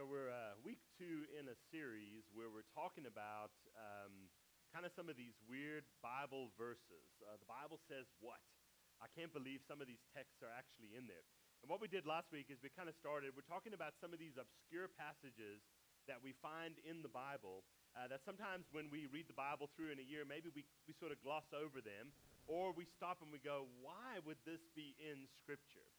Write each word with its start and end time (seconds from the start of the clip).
So 0.00 0.08
we're 0.08 0.32
uh, 0.32 0.56
week 0.64 0.80
two 0.96 1.28
in 1.36 1.52
a 1.52 1.56
series 1.68 2.24
where 2.32 2.48
we're 2.48 2.64
talking 2.72 3.04
about 3.04 3.52
um, 3.76 4.32
kind 4.72 4.88
of 4.88 4.96
some 4.96 5.12
of 5.12 5.16
these 5.20 5.36
weird 5.44 5.84
Bible 6.00 6.48
verses. 6.56 7.04
Uh, 7.20 7.36
the 7.36 7.44
Bible 7.44 7.76
says 7.84 8.08
what? 8.16 8.40
I 9.04 9.12
can't 9.12 9.28
believe 9.28 9.60
some 9.68 9.84
of 9.84 9.92
these 9.92 10.00
texts 10.16 10.40
are 10.40 10.48
actually 10.56 10.96
in 10.96 11.04
there. 11.04 11.20
And 11.60 11.68
what 11.68 11.84
we 11.84 11.88
did 11.92 12.08
last 12.08 12.32
week 12.32 12.48
is 12.48 12.56
we 12.64 12.72
kind 12.72 12.88
of 12.88 12.96
started, 12.96 13.36
we're 13.36 13.44
talking 13.44 13.76
about 13.76 13.92
some 14.00 14.16
of 14.16 14.16
these 14.16 14.40
obscure 14.40 14.88
passages 14.88 15.60
that 16.08 16.16
we 16.24 16.32
find 16.40 16.80
in 16.80 17.04
the 17.04 17.12
Bible 17.12 17.68
uh, 17.92 18.08
that 18.08 18.24
sometimes 18.24 18.72
when 18.72 18.88
we 18.88 19.04
read 19.04 19.28
the 19.28 19.36
Bible 19.36 19.68
through 19.76 19.92
in 19.92 20.00
a 20.00 20.06
year, 20.08 20.24
maybe 20.24 20.48
we, 20.56 20.64
we 20.88 20.96
sort 20.96 21.12
of 21.12 21.20
gloss 21.20 21.52
over 21.52 21.84
them, 21.84 22.16
or 22.48 22.72
we 22.72 22.88
stop 22.88 23.20
and 23.20 23.28
we 23.28 23.36
go, 23.36 23.68
why 23.84 24.16
would 24.24 24.40
this 24.48 24.64
be 24.72 24.96
in 24.96 25.28
Scripture? 25.44 25.89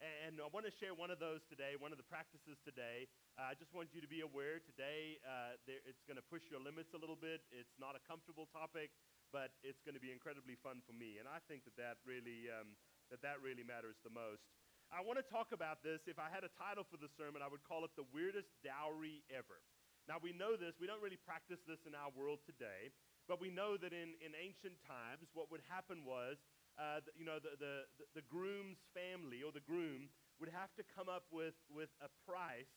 And 0.00 0.40
I 0.40 0.48
want 0.48 0.64
to 0.64 0.72
share 0.72 0.96
one 0.96 1.12
of 1.12 1.20
those 1.20 1.44
today, 1.44 1.76
one 1.76 1.92
of 1.92 2.00
the 2.00 2.08
practices 2.08 2.56
today. 2.64 3.04
Uh, 3.36 3.52
I 3.52 3.54
just 3.54 3.68
want 3.76 3.92
you 3.92 4.00
to 4.00 4.08
be 4.08 4.24
aware 4.24 4.56
today 4.56 5.20
uh, 5.20 5.60
there, 5.68 5.84
it's 5.84 6.00
going 6.08 6.16
to 6.16 6.24
push 6.24 6.48
your 6.48 6.56
limits 6.56 6.96
a 6.96 7.00
little 7.00 7.20
bit. 7.20 7.44
It's 7.52 7.76
not 7.76 7.92
a 7.92 8.00
comfortable 8.08 8.48
topic, 8.48 8.96
but 9.28 9.52
it's 9.60 9.84
going 9.84 9.92
to 9.92 10.00
be 10.00 10.08
incredibly 10.08 10.56
fun 10.56 10.80
for 10.88 10.96
me. 10.96 11.20
And 11.20 11.28
I 11.28 11.44
think 11.52 11.68
that 11.68 11.76
that 11.76 12.00
really, 12.08 12.48
um, 12.48 12.80
that, 13.12 13.20
that 13.20 13.44
really 13.44 13.60
matters 13.60 14.00
the 14.00 14.08
most. 14.08 14.40
I 14.88 15.04
want 15.04 15.20
to 15.20 15.26
talk 15.28 15.52
about 15.52 15.84
this. 15.84 16.00
If 16.08 16.16
I 16.16 16.32
had 16.32 16.48
a 16.48 16.52
title 16.56 16.88
for 16.88 16.96
the 16.96 17.12
sermon, 17.20 17.44
I 17.44 17.52
would 17.52 17.62
call 17.68 17.84
it 17.84 17.92
The 17.92 18.08
Weirdest 18.08 18.48
Dowry 18.64 19.20
Ever. 19.28 19.60
Now, 20.08 20.16
we 20.16 20.32
know 20.32 20.56
this. 20.56 20.80
We 20.80 20.88
don't 20.88 21.04
really 21.04 21.20
practice 21.20 21.60
this 21.68 21.84
in 21.84 21.92
our 21.92 22.08
world 22.16 22.40
today, 22.48 22.88
but 23.28 23.36
we 23.36 23.52
know 23.52 23.76
that 23.76 23.92
in, 23.92 24.16
in 24.24 24.32
ancient 24.32 24.80
times, 24.88 25.28
what 25.36 25.52
would 25.52 25.60
happen 25.68 26.08
was 26.08 26.40
uh, 26.78 27.00
you 27.16 27.24
know, 27.24 27.38
the, 27.42 27.56
the, 27.58 27.74
the 28.14 28.24
groom's 28.28 28.78
family 28.94 29.42
or 29.42 29.50
the 29.50 29.64
groom 29.64 30.12
would 30.38 30.52
have 30.52 30.72
to 30.76 30.84
come 30.86 31.08
up 31.10 31.28
with, 31.30 31.56
with 31.68 31.90
a 32.00 32.08
price 32.24 32.70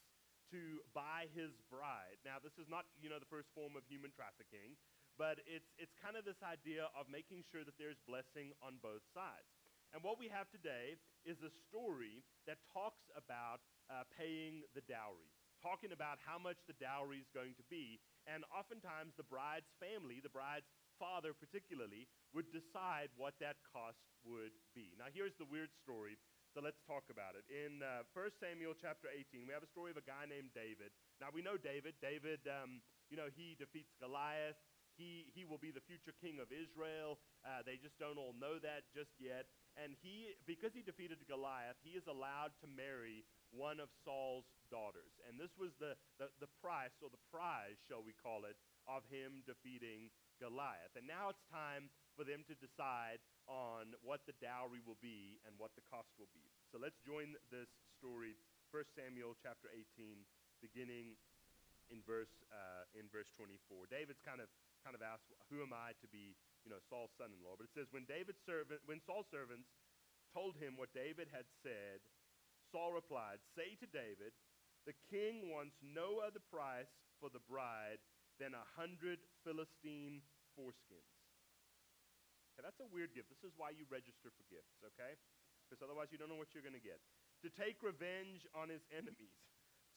to 0.51 0.83
buy 0.93 1.31
his 1.33 1.55
bride. 1.71 2.19
Now, 2.21 2.37
this 2.37 2.53
is 2.61 2.69
not, 2.69 2.85
you 2.99 3.09
know, 3.09 3.17
the 3.17 3.29
first 3.29 3.49
form 3.55 3.73
of 3.79 3.87
human 3.87 4.11
trafficking, 4.13 4.75
but 5.17 5.41
it's, 5.47 5.71
it's 5.79 5.93
kind 5.97 6.17
of 6.17 6.25
this 6.25 6.41
idea 6.43 6.89
of 6.93 7.09
making 7.09 7.45
sure 7.47 7.63
that 7.63 7.77
there's 7.79 8.01
blessing 8.05 8.53
on 8.59 8.81
both 8.83 9.05
sides. 9.13 9.49
And 9.93 10.01
what 10.01 10.17
we 10.17 10.25
have 10.33 10.49
today 10.49 10.97
is 11.21 11.37
a 11.45 11.53
story 11.69 12.25
that 12.49 12.57
talks 12.73 13.05
about 13.13 13.61
uh, 13.93 14.09
paying 14.09 14.65
the 14.73 14.81
dowry, 14.89 15.29
talking 15.61 15.93
about 15.93 16.17
how 16.17 16.41
much 16.41 16.57
the 16.65 16.73
dowry 16.81 17.21
is 17.21 17.29
going 17.29 17.53
to 17.61 17.65
be. 17.69 18.01
And 18.25 18.41
oftentimes, 18.49 19.13
the 19.15 19.27
bride's 19.29 19.69
family, 19.77 20.17
the 20.17 20.33
bride's 20.33 20.67
father 21.03 21.35
particularly, 21.35 22.07
would 22.31 22.47
decide 22.55 23.11
what 23.19 23.35
that 23.43 23.59
cost 23.67 23.99
would 24.23 24.55
be. 24.71 24.95
Now, 24.95 25.11
here's 25.11 25.35
the 25.35 25.43
weird 25.43 25.75
story, 25.83 26.15
so 26.55 26.63
let's 26.63 26.79
talk 26.87 27.11
about 27.11 27.35
it. 27.35 27.43
In 27.51 27.83
uh, 27.83 28.07
1 28.15 28.39
Samuel 28.39 28.71
chapter 28.71 29.11
18, 29.11 29.43
we 29.43 29.51
have 29.51 29.67
a 29.67 29.73
story 29.75 29.91
of 29.91 29.99
a 29.99 30.07
guy 30.07 30.23
named 30.23 30.55
David. 30.55 30.95
Now, 31.19 31.27
we 31.35 31.43
know 31.43 31.59
David. 31.59 31.99
David, 31.99 32.39
um, 32.47 32.79
you 33.11 33.19
know, 33.19 33.27
he 33.35 33.59
defeats 33.59 33.91
Goliath. 33.99 34.55
He, 34.95 35.27
he 35.35 35.43
will 35.43 35.59
be 35.59 35.75
the 35.75 35.83
future 35.83 36.15
king 36.23 36.39
of 36.39 36.53
Israel. 36.53 37.19
Uh, 37.43 37.65
they 37.67 37.75
just 37.81 37.99
don't 37.99 38.15
all 38.15 38.37
know 38.39 38.61
that 38.61 38.87
just 38.95 39.11
yet. 39.19 39.51
And 39.75 39.97
he, 39.99 40.37
because 40.45 40.71
he 40.71 40.85
defeated 40.85 41.19
Goliath, 41.25 41.75
he 41.83 41.97
is 41.97 42.05
allowed 42.05 42.53
to 42.61 42.69
marry 42.69 43.25
one 43.49 43.81
of 43.81 43.89
Saul's 44.05 44.45
daughters. 44.69 45.17
And 45.25 45.41
this 45.41 45.51
was 45.57 45.73
the, 45.81 45.97
the, 46.21 46.29
the 46.37 46.49
price, 46.61 46.93
or 47.01 47.09
the 47.09 47.21
prize, 47.33 47.81
shall 47.89 48.05
we 48.05 48.13
call 48.13 48.45
it, 48.45 48.53
of 48.87 49.05
him 49.07 49.43
defeating 49.47 50.11
Goliath. 50.41 50.93
And 50.97 51.07
now 51.07 51.31
it's 51.31 51.43
time 51.47 51.87
for 52.17 52.27
them 52.27 52.45
to 52.51 52.55
decide 52.59 53.23
on 53.47 53.95
what 54.03 54.23
the 54.29 54.35
dowry 54.39 54.79
will 54.83 54.99
be 55.01 55.41
and 55.43 55.55
what 55.59 55.75
the 55.75 55.85
cost 55.87 56.11
will 56.15 56.31
be. 56.31 56.45
So 56.71 56.79
let's 56.79 56.97
join 57.03 57.35
this 57.51 57.69
story, 57.99 58.39
1 58.71 58.83
Samuel 58.95 59.35
chapter 59.39 59.71
18, 59.71 60.23
beginning 60.63 61.19
in 61.91 61.99
verse, 62.07 62.31
uh, 62.49 62.87
in 62.95 63.09
verse 63.11 63.27
24. 63.35 63.91
David's 63.91 64.23
kind 64.23 64.39
of, 64.39 64.47
kind 64.81 64.95
of 64.95 65.03
asked, 65.03 65.27
Who 65.51 65.59
am 65.59 65.75
I 65.75 65.95
to 65.99 66.07
be 66.07 66.35
you 66.63 66.71
know, 66.71 66.79
Saul's 66.87 67.11
son 67.19 67.35
in 67.35 67.39
law? 67.43 67.59
But 67.59 67.67
it 67.67 67.75
says, 67.75 67.91
when, 67.91 68.07
David's 68.07 68.39
servant, 68.47 68.79
when 68.87 69.03
Saul's 69.03 69.27
servants 69.27 69.67
told 70.31 70.55
him 70.57 70.79
what 70.79 70.95
David 70.95 71.27
had 71.29 71.45
said, 71.61 71.99
Saul 72.71 72.95
replied, 72.95 73.43
Say 73.53 73.75
to 73.83 73.87
David, 73.91 74.33
the 74.87 74.97
king 75.11 75.51
wants 75.51 75.77
no 75.83 76.19
other 76.23 76.41
price 76.51 76.89
for 77.19 77.29
the 77.29 77.43
bride 77.47 78.01
than 78.41 78.53
a 78.57 78.65
hundred 78.77 79.21
Philistine 79.45 80.23
foreskins. 80.57 81.13
Okay, 82.53 82.61
that's 82.61 82.79
a 82.81 82.89
weird 82.89 83.13
gift. 83.17 83.33
This 83.33 83.41
is 83.41 83.53
why 83.57 83.73
you 83.73 83.89
register 83.89 84.29
for 84.29 84.45
gifts, 84.49 84.77
okay? 84.93 85.17
Because 85.65 85.81
otherwise 85.81 86.13
you 86.13 86.21
don't 86.21 86.29
know 86.29 86.37
what 86.37 86.53
you're 86.53 86.65
going 86.65 86.77
to 86.77 86.83
get. 86.83 87.01
To 87.41 87.49
take 87.49 87.81
revenge 87.81 88.45
on 88.53 88.69
his 88.69 88.85
enemies. 88.93 89.33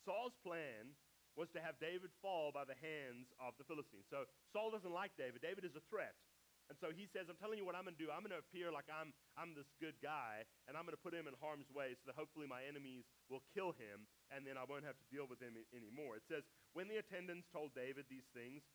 Saul's 0.08 0.34
plan 0.40 0.96
was 1.36 1.52
to 1.52 1.60
have 1.60 1.76
David 1.76 2.08
fall 2.24 2.48
by 2.48 2.64
the 2.64 2.78
hands 2.80 3.28
of 3.36 3.52
the 3.60 3.66
Philistines. 3.68 4.08
So 4.08 4.24
Saul 4.56 4.72
doesn't 4.72 4.90
like 4.90 5.12
David. 5.20 5.44
David 5.44 5.68
is 5.68 5.76
a 5.76 5.84
threat. 5.92 6.16
And 6.66 6.76
so 6.82 6.90
he 6.90 7.06
says, 7.06 7.30
I'm 7.30 7.38
telling 7.38 7.62
you 7.62 7.66
what 7.66 7.78
I'm 7.78 7.86
going 7.86 7.94
to 7.94 8.02
do. 8.02 8.10
I'm 8.10 8.26
going 8.26 8.34
to 8.34 8.42
appear 8.42 8.74
like 8.74 8.90
I'm, 8.90 9.14
I'm 9.38 9.54
this 9.54 9.70
good 9.78 9.94
guy, 10.02 10.42
and 10.66 10.74
I'm 10.74 10.82
going 10.82 10.98
to 10.98 11.04
put 11.04 11.14
him 11.14 11.30
in 11.30 11.34
harm's 11.38 11.70
way 11.70 11.94
so 11.94 12.10
that 12.10 12.18
hopefully 12.18 12.50
my 12.50 12.66
enemies 12.66 13.06
will 13.30 13.46
kill 13.54 13.70
him, 13.78 14.10
and 14.34 14.42
then 14.42 14.58
I 14.58 14.66
won't 14.66 14.82
have 14.82 14.98
to 14.98 15.06
deal 15.06 15.30
with 15.30 15.38
him 15.38 15.54
anymore. 15.70 16.18
It 16.18 16.26
says, 16.26 16.42
When 16.74 16.90
the 16.90 16.98
attendants 16.98 17.46
told 17.54 17.70
David 17.78 18.10
these 18.10 18.26
things, 18.34 18.66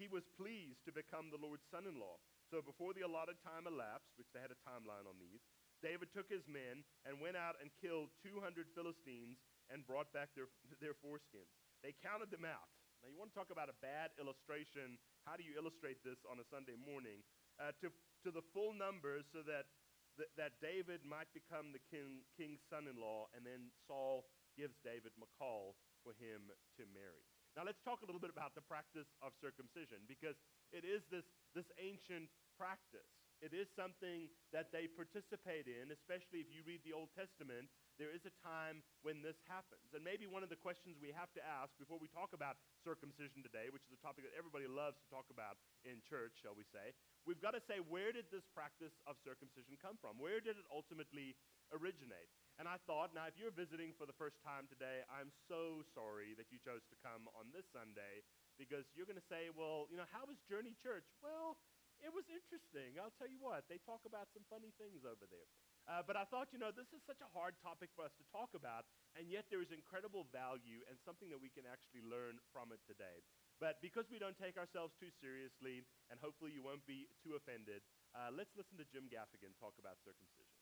he 0.00 0.08
was 0.08 0.24
pleased 0.36 0.84
to 0.88 0.92
become 0.92 1.28
the 1.28 1.40
Lord's 1.40 1.64
son 1.68 1.84
in 1.88 1.96
law. 1.96 2.20
So 2.48 2.64
before 2.64 2.96
the 2.96 3.04
allotted 3.04 3.40
time 3.44 3.68
elapsed, 3.68 4.16
which 4.16 4.28
they 4.32 4.40
had 4.40 4.52
a 4.52 4.64
timeline 4.64 5.08
on 5.08 5.20
these, 5.20 5.44
David 5.84 6.08
took 6.12 6.28
his 6.28 6.44
men 6.48 6.84
and 7.04 7.20
went 7.20 7.36
out 7.36 7.60
and 7.60 7.68
killed 7.80 8.12
200 8.24 8.72
Philistines 8.72 9.40
and 9.68 9.84
brought 9.84 10.08
back 10.14 10.32
their, 10.32 10.48
their 10.80 10.96
foreskins. 10.96 11.50
They 11.84 11.92
counted 12.00 12.32
them 12.32 12.48
out. 12.48 12.70
Now, 13.02 13.12
you 13.12 13.18
want 13.20 13.32
to 13.32 13.38
talk 13.38 13.52
about 13.52 13.68
a 13.68 13.78
bad 13.84 14.16
illustration. 14.16 14.96
How 15.28 15.36
do 15.36 15.44
you 15.44 15.54
illustrate 15.56 16.00
this 16.02 16.20
on 16.24 16.40
a 16.40 16.46
Sunday 16.48 16.78
morning? 16.78 17.20
Uh, 17.56 17.72
to, 17.80 17.88
to 18.24 18.30
the 18.32 18.44
full 18.52 18.76
numbers 18.76 19.24
so 19.32 19.40
that, 19.44 19.68
th- 20.16 20.32
that 20.36 20.60
David 20.60 21.04
might 21.04 21.28
become 21.36 21.72
the 21.72 21.82
king, 21.92 22.24
king's 22.36 22.60
son 22.68 22.88
in 22.88 22.96
law, 23.00 23.28
and 23.36 23.44
then 23.44 23.72
Saul 23.88 24.28
gives 24.56 24.76
David 24.80 25.12
Michal 25.16 25.76
for 26.00 26.16
him 26.16 26.52
to 26.80 26.82
marry. 26.92 27.24
Now, 27.56 27.64
let's 27.64 27.80
talk 27.84 28.04
a 28.04 28.08
little 28.08 28.20
bit 28.20 28.32
about 28.32 28.52
the 28.52 28.64
practice 28.64 29.08
of 29.24 29.32
circumcision 29.40 30.04
because 30.04 30.36
it 30.72 30.84
is 30.84 31.00
this, 31.08 31.24
this 31.56 31.68
ancient 31.80 32.28
practice. 32.60 33.08
It 33.40 33.52
is 33.52 33.68
something 33.76 34.28
that 34.52 34.72
they 34.72 34.88
participate 34.88 35.68
in, 35.68 35.92
especially 35.92 36.40
if 36.40 36.48
you 36.52 36.64
read 36.64 36.84
the 36.84 36.96
Old 36.96 37.12
Testament. 37.12 37.68
There 37.96 38.12
is 38.12 38.28
a 38.28 38.34
time 38.44 38.84
when 39.00 39.24
this 39.24 39.40
happens. 39.48 39.88
And 39.96 40.04
maybe 40.04 40.28
one 40.28 40.44
of 40.44 40.52
the 40.52 40.60
questions 40.60 41.00
we 41.00 41.16
have 41.16 41.32
to 41.32 41.40
ask 41.40 41.72
before 41.80 41.96
we 41.96 42.12
talk 42.12 42.36
about 42.36 42.60
circumcision 42.84 43.40
today, 43.40 43.72
which 43.72 43.88
is 43.88 43.96
a 43.96 44.00
topic 44.04 44.28
that 44.28 44.36
everybody 44.36 44.68
loves 44.68 45.00
to 45.00 45.06
talk 45.08 45.32
about 45.32 45.56
in 45.88 46.04
church, 46.04 46.36
shall 46.44 46.52
we 46.52 46.68
say, 46.68 46.92
we've 47.24 47.40
got 47.40 47.56
to 47.56 47.62
say, 47.64 47.80
where 47.80 48.12
did 48.12 48.28
this 48.28 48.44
practice 48.52 48.92
of 49.08 49.16
circumcision 49.24 49.80
come 49.80 49.96
from? 49.96 50.20
Where 50.20 50.44
did 50.44 50.60
it 50.60 50.68
ultimately 50.68 51.32
originate? 51.72 52.28
And 52.60 52.68
I 52.68 52.76
thought, 52.84 53.16
now, 53.16 53.28
if 53.28 53.36
you're 53.36 53.52
visiting 53.52 53.92
for 53.96 54.04
the 54.04 54.16
first 54.16 54.40
time 54.44 54.68
today, 54.68 55.04
I'm 55.12 55.32
so 55.48 55.84
sorry 55.96 56.32
that 56.36 56.48
you 56.52 56.60
chose 56.60 56.84
to 56.88 56.96
come 57.00 57.28
on 57.36 57.52
this 57.52 57.68
Sunday 57.72 58.24
because 58.56 58.88
you're 58.96 59.08
going 59.08 59.20
to 59.20 59.28
say, 59.28 59.52
well, 59.52 59.88
you 59.92 59.96
know, 60.00 60.08
how 60.08 60.24
was 60.24 60.40
Journey 60.48 60.72
Church? 60.80 61.04
Well, 61.20 61.60
it 62.00 62.12
was 62.12 62.28
interesting. 62.28 62.96
I'll 63.00 63.12
tell 63.16 63.28
you 63.28 63.40
what, 63.40 63.68
they 63.68 63.80
talk 63.84 64.04
about 64.04 64.28
some 64.32 64.44
funny 64.48 64.72
things 64.76 65.04
over 65.04 65.24
there. 65.28 65.48
Uh, 65.86 66.02
but 66.02 66.18
I 66.18 66.26
thought, 66.26 66.50
you 66.50 66.58
know, 66.58 66.74
this 66.74 66.90
is 66.90 66.98
such 67.06 67.22
a 67.22 67.30
hard 67.30 67.54
topic 67.62 67.94
for 67.94 68.02
us 68.02 68.10
to 68.18 68.26
talk 68.34 68.50
about, 68.58 68.90
and 69.14 69.30
yet 69.30 69.46
there 69.54 69.62
is 69.62 69.70
incredible 69.70 70.26
value 70.34 70.82
and 70.90 70.98
something 70.98 71.30
that 71.30 71.38
we 71.38 71.46
can 71.46 71.62
actually 71.62 72.02
learn 72.02 72.42
from 72.50 72.74
it 72.74 72.82
today. 72.90 73.22
But 73.62 73.78
because 73.78 74.10
we 74.10 74.18
don't 74.18 74.34
take 74.34 74.58
ourselves 74.58 74.98
too 74.98 75.14
seriously, 75.22 75.86
and 76.10 76.18
hopefully 76.18 76.50
you 76.50 76.60
won't 76.60 76.82
be 76.90 77.06
too 77.22 77.38
offended, 77.38 77.86
uh, 78.18 78.34
let's 78.34 78.50
listen 78.58 78.74
to 78.82 78.86
Jim 78.90 79.06
Gaffigan 79.06 79.54
talk 79.62 79.78
about 79.78 80.02
circumcision. 80.02 80.58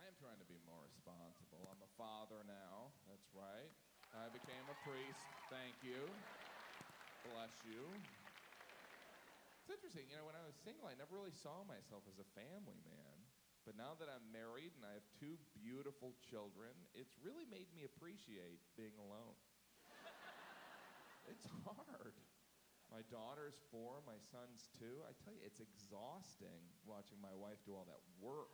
I 0.00 0.08
am 0.08 0.16
trying 0.16 0.40
to 0.40 0.48
be 0.48 0.56
more 0.64 0.80
responsible. 0.88 1.68
I'm 1.68 1.84
a 1.84 1.92
father 2.00 2.40
now. 2.48 2.96
That's 3.04 3.28
right. 3.36 3.68
I 4.16 4.32
became 4.32 4.72
a 4.72 4.76
priest. 4.80 5.28
Thank 5.52 5.84
you. 5.84 6.16
Bless 7.20 7.52
you. 7.68 8.00
It's 9.60 9.70
interesting, 9.70 10.08
you 10.08 10.16
know, 10.16 10.26
when 10.26 10.34
I 10.34 10.42
was 10.48 10.56
single, 10.64 10.88
I 10.88 10.96
never 10.96 11.14
really 11.14 11.36
saw 11.36 11.62
myself 11.68 12.02
as 12.08 12.16
a 12.18 12.26
family 12.34 12.80
man. 12.88 13.11
But 13.62 13.78
now 13.78 13.94
that 14.02 14.10
I'm 14.10 14.26
married 14.34 14.74
and 14.74 14.82
I 14.82 14.98
have 14.98 15.06
two 15.22 15.38
beautiful 15.54 16.18
children, 16.18 16.74
it's 16.98 17.14
really 17.22 17.46
made 17.46 17.70
me 17.70 17.86
appreciate 17.86 18.58
being 18.74 18.98
alone. 18.98 19.38
it's 21.30 21.46
hard. 21.62 22.18
My 22.90 23.06
daughter's 23.08 23.56
four, 23.70 24.02
my 24.02 24.18
son's 24.34 24.68
two. 24.76 25.00
I 25.06 25.14
tell 25.22 25.32
you, 25.32 25.40
it's 25.46 25.62
exhausting 25.62 26.60
watching 26.84 27.22
my 27.22 27.32
wife 27.32 27.62
do 27.62 27.78
all 27.78 27.86
that 27.86 28.02
work 28.18 28.52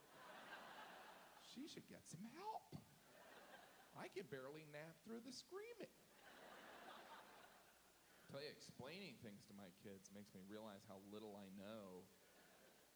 she 1.58 1.66
should 1.66 1.90
get 1.90 2.06
some 2.06 2.22
help. 2.38 2.78
I 3.98 4.06
can 4.14 4.30
barely 4.30 4.62
nap 4.70 4.94
through 5.02 5.26
the 5.26 5.34
screaming. 5.34 5.90
I 8.28 8.30
Tell 8.30 8.44
you, 8.44 8.52
explaining 8.52 9.18
things 9.24 9.42
to 9.48 9.56
my 9.56 9.72
kids 9.82 10.12
makes 10.14 10.30
me 10.36 10.44
realize 10.46 10.84
how 10.86 11.02
little 11.10 11.34
I 11.34 11.48
know. 11.56 12.06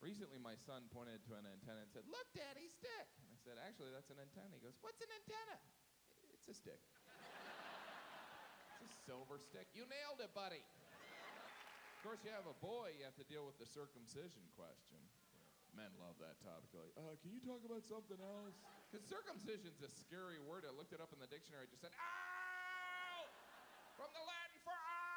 Recently, 0.03 0.43
my 0.43 0.59
son 0.59 0.91
pointed 0.91 1.23
to 1.31 1.39
an 1.39 1.47
antenna 1.47 1.87
and 1.87 1.91
said, 1.95 2.03
Look, 2.11 2.27
Daddy, 2.35 2.67
stick. 2.67 3.07
And 3.23 3.31
I 3.31 3.39
said, 3.39 3.55
Actually, 3.63 3.95
that's 3.95 4.11
an 4.11 4.19
antenna. 4.19 4.51
He 4.59 4.63
goes, 4.67 4.75
What's 4.83 4.99
an 4.99 5.15
antenna? 5.15 5.63
It's 6.43 6.51
a 6.51 6.57
stick. 6.59 6.83
it's 8.83 8.91
a 8.91 9.03
silver 9.07 9.39
stick. 9.39 9.71
You 9.79 9.87
nailed 9.87 10.19
it, 10.19 10.35
buddy. 10.35 10.59
of 10.59 12.01
course, 12.03 12.19
you 12.27 12.35
have 12.35 12.51
a 12.51 12.59
boy, 12.59 12.99
you 12.99 13.07
have 13.07 13.15
to 13.15 13.27
deal 13.31 13.47
with 13.47 13.63
the 13.63 13.69
circumcision 13.71 14.43
question. 14.59 14.99
Men 15.79 15.95
love 16.03 16.19
that 16.19 16.35
topic. 16.43 16.69
Like, 16.75 16.91
uh, 16.99 17.15
can 17.23 17.31
you 17.31 17.39
talk 17.39 17.63
about 17.63 17.87
something 17.87 18.19
else? 18.19 18.59
Because 18.91 19.07
circumcision's 19.07 19.81
a 19.87 19.89
scary 19.89 20.43
word. 20.43 20.67
I 20.67 20.75
looked 20.75 20.91
it 20.91 20.99
up 20.99 21.15
in 21.15 21.23
the 21.23 21.31
dictionary. 21.31 21.71
It 21.71 21.73
just 21.73 21.87
said, 21.87 21.95
ow! 21.95 23.31
From 23.95 24.11
the 24.13 24.21
Latin 24.27 24.59
for 24.67 24.75
ah! 24.75 25.13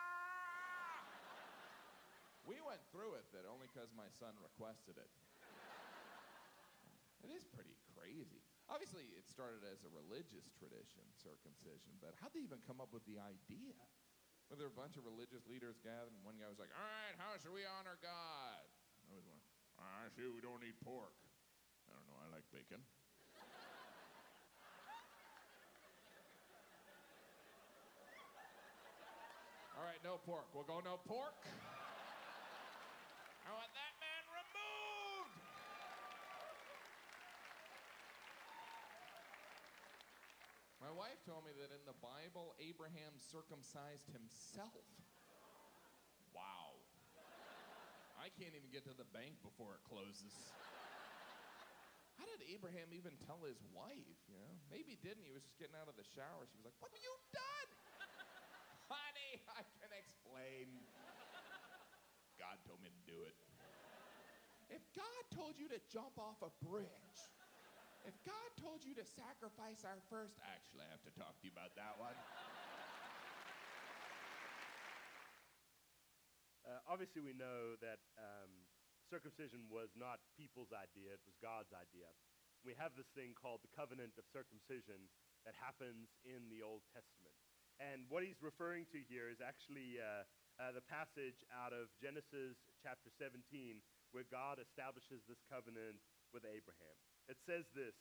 We 2.46 2.62
went 2.62 2.82
through 2.94 3.18
it 3.18 3.26
that 3.34 3.50
only 3.50 3.66
because 3.74 3.90
my 3.98 4.06
son 4.22 4.38
requested 4.38 5.02
it. 5.02 5.10
It 7.26 7.34
is 7.34 7.42
pretty 7.50 7.74
crazy. 7.98 8.46
Obviously, 8.70 9.10
it 9.18 9.26
started 9.26 9.66
as 9.66 9.82
a 9.82 9.90
religious 9.90 10.46
tradition, 10.58 11.02
circumcision, 11.18 11.98
but 11.98 12.14
how'd 12.22 12.34
they 12.38 12.46
even 12.46 12.62
come 12.70 12.78
up 12.78 12.94
with 12.94 13.02
the 13.10 13.18
idea? 13.18 13.74
Were 14.50 14.58
there 14.62 14.70
a 14.70 14.78
bunch 14.78 14.94
of 14.94 15.10
religious 15.10 15.42
leaders 15.50 15.82
gathered, 15.82 16.14
and 16.14 16.22
one 16.22 16.38
guy 16.38 16.46
was 16.46 16.62
like, 16.62 16.70
All 16.78 16.86
right, 16.86 17.18
how 17.18 17.34
should 17.42 17.54
we 17.54 17.66
honor 17.66 17.98
God? 17.98 18.62
I 19.10 19.18
was 19.18 19.26
I 19.82 20.06
see 20.14 20.30
we 20.30 20.42
don't 20.42 20.62
eat 20.62 20.78
pork. 20.86 21.18
I 21.90 21.98
don't 21.98 22.06
know, 22.10 22.18
I 22.22 22.30
like 22.30 22.46
bacon. 22.54 22.82
All 29.76 29.84
right, 29.84 30.00
no 30.06 30.22
pork. 30.24 30.46
We'll 30.54 30.64
go 30.64 30.80
no 30.86 31.02
pork. 31.10 31.36
I 33.46 33.54
want 33.54 33.70
that 33.78 33.94
man 34.02 34.24
removed. 34.26 35.38
My 40.82 40.90
wife 40.90 41.22
told 41.30 41.46
me 41.46 41.54
that 41.62 41.70
in 41.70 41.86
the 41.86 41.94
Bible, 42.02 42.58
Abraham 42.58 43.14
circumcised 43.22 44.10
himself. 44.10 44.90
Wow. 46.34 46.82
I 48.18 48.34
can't 48.34 48.58
even 48.58 48.74
get 48.74 48.82
to 48.90 48.98
the 48.98 49.06
bank 49.14 49.38
before 49.46 49.78
it 49.78 49.86
closes. 49.86 50.34
How 52.18 52.26
did 52.26 52.50
Abraham 52.50 52.90
even 52.98 53.14
tell 53.30 53.46
his 53.46 53.62
wife? 53.70 54.18
You 54.26 54.42
know, 54.42 54.58
maybe 54.74 54.98
he 54.98 55.00
didn't. 55.06 55.22
He 55.22 55.38
was 55.38 55.46
just 55.46 55.62
getting 55.62 55.78
out 55.78 55.86
of 55.86 55.94
the 56.02 56.08
shower. 56.18 56.50
She 56.50 56.58
was 56.58 56.66
like, 56.66 56.78
"What 56.82 56.90
have 56.90 56.98
you 56.98 57.14
done?" 57.30 57.70
Honey, 58.90 59.46
I 59.54 59.62
can 59.78 59.94
explain. 59.94 60.82
God 62.56 62.72
told 62.72 62.80
me 62.80 62.88
to 62.88 63.04
do 63.04 63.20
it. 63.28 63.36
If 64.72 64.80
God 64.96 65.24
told 65.36 65.60
you 65.60 65.68
to 65.76 65.80
jump 65.92 66.16
off 66.16 66.40
a 66.40 66.48
bridge, 66.64 67.20
if 68.08 68.16
God 68.24 68.48
told 68.56 68.80
you 68.88 68.96
to 68.96 69.04
sacrifice 69.04 69.84
our 69.84 70.00
first, 70.08 70.40
actually, 70.40 70.88
I 70.88 70.90
have 70.96 71.04
to 71.04 71.12
talk 71.20 71.36
to 71.36 71.44
you 71.44 71.52
about 71.52 71.76
that 71.76 72.00
one. 72.00 72.16
Uh, 76.64 76.80
obviously, 76.88 77.20
we 77.20 77.36
know 77.36 77.76
that 77.84 78.00
um, 78.16 78.64
circumcision 79.12 79.68
was 79.68 79.92
not 80.00 80.24
people's 80.40 80.72
idea, 80.72 81.12
it 81.12 81.28
was 81.28 81.36
God's 81.44 81.76
idea. 81.76 82.08
We 82.64 82.72
have 82.80 82.96
this 82.96 83.12
thing 83.12 83.36
called 83.36 83.68
the 83.68 83.74
covenant 83.76 84.16
of 84.16 84.24
circumcision 84.32 85.12
that 85.44 85.60
happens 85.60 86.08
in 86.24 86.48
the 86.48 86.64
Old 86.64 86.88
Testament. 86.96 87.36
And 87.84 88.08
what 88.08 88.24
he's 88.24 88.40
referring 88.40 88.88
to 88.96 89.04
here 89.04 89.28
is 89.28 89.44
actually 89.44 90.00
uh, 90.00 90.24
uh, 90.60 90.72
the 90.72 90.84
passage 90.88 91.44
out 91.52 91.76
of 91.76 91.92
Genesis 92.00 92.56
chapter 92.80 93.12
17, 93.20 93.84
where 94.16 94.28
God 94.28 94.64
establishes 94.64 95.24
this 95.28 95.44
covenant 95.52 96.00
with 96.32 96.48
Abraham. 96.48 96.98
It 97.28 97.40
says 97.44 97.68
this 97.76 97.96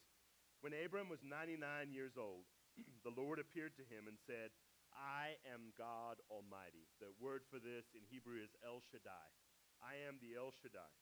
When 0.62 0.74
Abram 0.74 1.10
was 1.10 1.22
99 1.26 1.58
years 1.90 2.14
old, 2.14 2.46
the 3.06 3.14
Lord 3.14 3.42
appeared 3.42 3.74
to 3.78 3.86
him 3.90 4.06
and 4.06 4.18
said, 4.22 4.54
I 4.94 5.34
am 5.50 5.74
God 5.74 6.22
Almighty. 6.30 6.86
The 7.02 7.10
word 7.18 7.42
for 7.50 7.58
this 7.58 7.90
in 7.98 8.06
Hebrew 8.06 8.38
is 8.38 8.54
El 8.62 8.78
Shaddai. 8.78 9.28
I 9.82 9.98
am 10.06 10.22
the 10.22 10.38
El 10.38 10.54
Shaddai. 10.62 10.94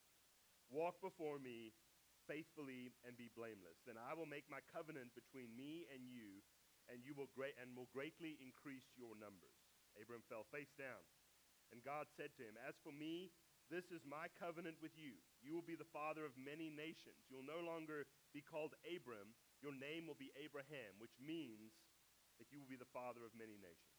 Walk 0.72 0.96
before 1.04 1.36
me 1.36 1.76
faithfully 2.24 2.96
and 3.04 3.12
be 3.20 3.28
blameless. 3.36 3.84
Then 3.84 4.00
I 4.00 4.16
will 4.16 4.28
make 4.28 4.48
my 4.48 4.64
covenant 4.72 5.12
between 5.12 5.52
me 5.52 5.84
and 5.92 6.08
you, 6.08 6.40
and 6.88 7.04
you 7.04 7.12
will 7.12 7.28
great 7.36 7.52
and 7.60 7.76
will 7.76 7.92
greatly 7.92 8.40
increase 8.40 8.88
your 8.96 9.12
numbers. 9.20 9.52
Abram 10.00 10.24
fell 10.32 10.48
face 10.48 10.72
down, 10.80 11.04
and 11.72 11.80
God 11.80 12.06
said 12.14 12.36
to 12.36 12.44
him, 12.44 12.60
As 12.60 12.76
for 12.84 12.92
me, 12.92 13.32
this 13.72 13.88
is 13.88 14.04
my 14.04 14.28
covenant 14.36 14.76
with 14.84 14.92
you. 14.92 15.16
You 15.40 15.56
will 15.56 15.64
be 15.64 15.80
the 15.80 15.88
father 15.88 16.28
of 16.28 16.36
many 16.36 16.68
nations. 16.68 17.24
You'll 17.32 17.48
no 17.48 17.64
longer 17.64 18.04
be 18.36 18.44
called 18.44 18.76
Abram. 18.84 19.32
Your 19.64 19.72
name 19.72 20.04
will 20.04 20.18
be 20.20 20.28
Abraham, 20.36 21.00
which 21.00 21.16
means 21.16 21.72
that 22.36 22.52
you 22.52 22.60
will 22.60 22.68
be 22.68 22.76
the 22.76 22.92
father 22.92 23.24
of 23.24 23.32
many 23.32 23.56
nations. 23.56 23.96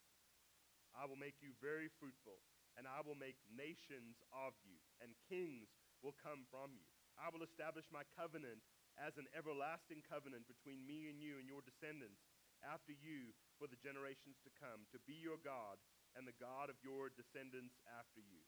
I 0.94 1.10
will 1.10 1.18
make 1.18 1.42
you 1.42 1.58
very 1.58 1.90
fruitful, 1.98 2.38
and 2.78 2.86
I 2.86 3.02
will 3.02 3.18
make 3.18 3.42
nations 3.50 4.22
of 4.30 4.54
you, 4.62 4.78
and 5.02 5.18
kings 5.26 5.74
will 6.06 6.14
come 6.22 6.46
from 6.54 6.78
you. 6.78 6.86
I 7.18 7.34
will 7.34 7.42
establish 7.42 7.90
my 7.90 8.06
covenant 8.14 8.62
as 9.02 9.18
an 9.18 9.26
everlasting 9.34 10.06
covenant 10.06 10.46
between 10.46 10.86
me 10.86 11.10
and 11.10 11.18
you 11.18 11.42
and 11.42 11.50
your 11.50 11.66
descendants 11.66 12.22
after 12.62 12.94
you 12.94 13.34
for 13.58 13.66
the 13.66 13.80
generations 13.82 14.38
to 14.46 14.54
come, 14.54 14.86
to 14.94 15.02
be 15.10 15.18
your 15.18 15.42
God 15.42 15.82
and 16.14 16.26
the 16.26 16.38
God 16.38 16.70
of 16.70 16.78
your 16.82 17.10
descendants 17.14 17.78
after 17.90 18.22
you. 18.22 18.42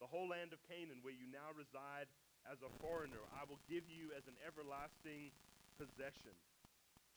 The 0.00 0.08
whole 0.08 0.32
land 0.32 0.56
of 0.56 0.64
Canaan, 0.64 1.04
where 1.04 1.14
you 1.14 1.28
now 1.28 1.52
reside 1.52 2.08
as 2.48 2.64
a 2.64 2.72
foreigner, 2.80 3.20
I 3.36 3.44
will 3.44 3.60
give 3.68 3.84
you 3.84 4.16
as 4.16 4.24
an 4.24 4.38
everlasting 4.40 5.28
possession 5.76 6.32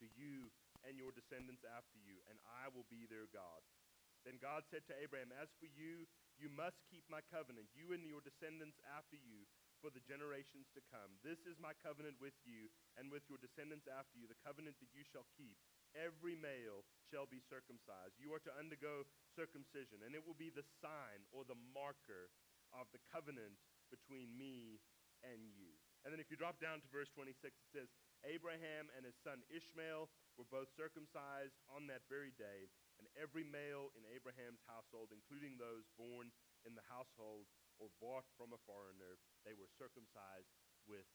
to 0.04 0.06
you 0.20 0.52
and 0.84 1.00
your 1.00 1.16
descendants 1.16 1.64
after 1.64 1.96
you, 2.04 2.20
and 2.28 2.36
I 2.44 2.68
will 2.76 2.84
be 2.92 3.08
their 3.08 3.32
God. 3.32 3.64
Then 4.28 4.40
God 4.40 4.68
said 4.68 4.84
to 4.92 4.96
Abraham, 5.00 5.32
As 5.36 5.52
for 5.60 5.68
you, 5.72 6.08
you 6.36 6.52
must 6.52 6.80
keep 6.92 7.08
my 7.08 7.24
covenant, 7.32 7.72
you 7.76 7.96
and 7.96 8.04
your 8.04 8.24
descendants 8.24 8.80
after 8.88 9.16
you, 9.16 9.48
for 9.84 9.92
the 9.92 10.04
generations 10.08 10.72
to 10.72 10.82
come. 10.88 11.12
This 11.28 11.44
is 11.44 11.60
my 11.60 11.76
covenant 11.84 12.16
with 12.24 12.36
you 12.48 12.72
and 12.96 13.12
with 13.12 13.28
your 13.28 13.36
descendants 13.44 13.84
after 13.92 14.16
you, 14.16 14.32
the 14.32 14.40
covenant 14.40 14.80
that 14.80 14.92
you 14.96 15.04
shall 15.04 15.28
keep. 15.36 15.60
Every 15.94 16.34
male 16.34 16.86
shall 17.10 17.30
be 17.30 17.42
circumcised. 17.46 18.18
You 18.18 18.34
are 18.34 18.44
to 18.44 18.54
undergo 18.58 19.06
circumcision, 19.38 20.02
and 20.02 20.18
it 20.18 20.26
will 20.26 20.38
be 20.38 20.50
the 20.50 20.66
sign 20.82 21.26
or 21.30 21.46
the 21.46 21.60
marker 21.74 22.34
of 22.74 22.90
the 22.90 23.02
covenant 23.14 23.62
between 23.94 24.34
me 24.34 24.82
and 25.22 25.54
you. 25.54 25.78
And 26.04 26.12
then 26.12 26.20
if 26.20 26.28
you 26.28 26.36
drop 26.36 26.60
down 26.60 26.82
to 26.84 26.88
verse 26.92 27.08
26, 27.14 27.54
it 27.54 27.70
says, 27.72 27.90
Abraham 28.28 28.92
and 28.96 29.06
his 29.06 29.16
son 29.24 29.44
Ishmael 29.52 30.10
were 30.36 30.50
both 30.50 30.72
circumcised 30.76 31.56
on 31.72 31.88
that 31.88 32.04
very 32.10 32.34
day, 32.36 32.68
and 33.00 33.08
every 33.16 33.46
male 33.46 33.94
in 33.96 34.04
Abraham's 34.10 34.64
household, 34.68 35.14
including 35.14 35.56
those 35.56 35.88
born 35.96 36.34
in 36.66 36.76
the 36.76 36.86
household 36.90 37.48
or 37.80 37.92
bought 38.00 38.28
from 38.36 38.56
a 38.56 38.64
foreigner, 38.68 39.20
they 39.44 39.56
were 39.56 39.70
circumcised 39.80 40.52
with. 40.88 41.08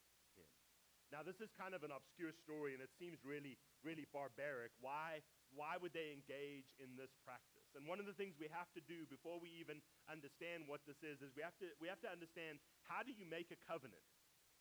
Now, 1.08 1.24
this 1.24 1.40
is 1.40 1.48
kind 1.56 1.72
of 1.72 1.88
an 1.88 1.92
obscure 1.92 2.36
story, 2.36 2.76
and 2.76 2.84
it 2.84 2.92
seems 3.00 3.24
really, 3.24 3.56
really 3.80 4.04
barbaric. 4.12 4.76
Why, 4.84 5.24
why 5.56 5.80
would 5.80 5.96
they 5.96 6.12
engage 6.12 6.68
in 6.76 7.00
this 7.00 7.16
practice? 7.24 7.64
And 7.72 7.88
one 7.88 7.96
of 7.96 8.04
the 8.04 8.12
things 8.12 8.36
we 8.36 8.52
have 8.52 8.68
to 8.76 8.84
do 8.84 9.08
before 9.08 9.40
we 9.40 9.48
even 9.56 9.80
understand 10.04 10.68
what 10.68 10.84
this 10.84 11.00
is, 11.00 11.24
is 11.24 11.32
we 11.32 11.40
have 11.40 11.56
to, 11.64 11.72
we 11.80 11.88
have 11.88 12.04
to 12.04 12.12
understand 12.12 12.60
how 12.84 13.00
do 13.00 13.16
you 13.16 13.24
make 13.24 13.48
a 13.48 13.60
covenant? 13.64 14.04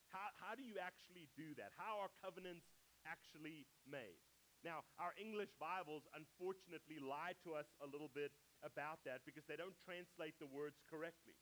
How, 0.07 0.31
how 0.39 0.55
do 0.55 0.63
you 0.63 0.79
actually 0.79 1.27
do 1.35 1.51
that? 1.59 1.75
How 1.75 1.99
are 1.99 2.11
covenants 2.23 2.71
actually 3.03 3.67
made? 3.83 4.23
Now, 4.63 4.87
our 4.97 5.11
English 5.19 5.51
Bibles 5.59 6.07
unfortunately 6.15 6.97
lie 7.03 7.35
to 7.43 7.59
us 7.59 7.67
a 7.83 7.87
little 7.87 8.09
bit 8.09 8.31
about 8.63 9.03
that 9.05 9.21
because 9.27 9.45
they 9.45 9.59
don't 9.59 9.75
translate 9.83 10.39
the 10.39 10.49
words 10.49 10.79
correctly. 10.87 11.35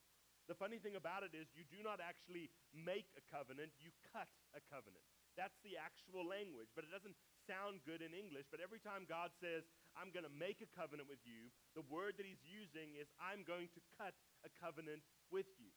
The 0.45 0.57
funny 0.57 0.77
thing 0.77 0.93
about 0.93 1.25
it 1.25 1.33
is, 1.33 1.49
you 1.57 1.65
do 1.65 1.81
not 1.81 1.97
actually 1.97 2.53
make 2.71 3.09
a 3.17 3.23
covenant, 3.33 3.73
you 3.81 3.89
cut 4.13 4.29
a 4.53 4.61
covenant. 4.69 5.01
That's 5.33 5.57
the 5.67 5.75
actual 5.75 6.23
language, 6.23 6.71
but 6.77 6.87
it 6.87 6.93
doesn't 6.93 7.17
sound 7.43 7.83
good 7.83 7.99
in 7.99 8.15
English. 8.15 8.47
But 8.47 8.63
every 8.63 8.79
time 8.79 9.09
God 9.09 9.35
says, 9.41 9.67
I'm 9.97 10.13
going 10.13 10.23
to 10.23 10.31
make 10.31 10.63
a 10.63 10.69
covenant 10.71 11.11
with 11.11 11.19
you, 11.27 11.51
the 11.75 11.83
word 11.91 12.15
that 12.15 12.29
he's 12.29 12.45
using 12.45 12.95
is, 12.95 13.09
I'm 13.19 13.43
going 13.43 13.67
to 13.75 13.81
cut 13.99 14.15
a 14.47 14.51
covenant 14.61 15.03
with 15.33 15.49
you. 15.59 15.73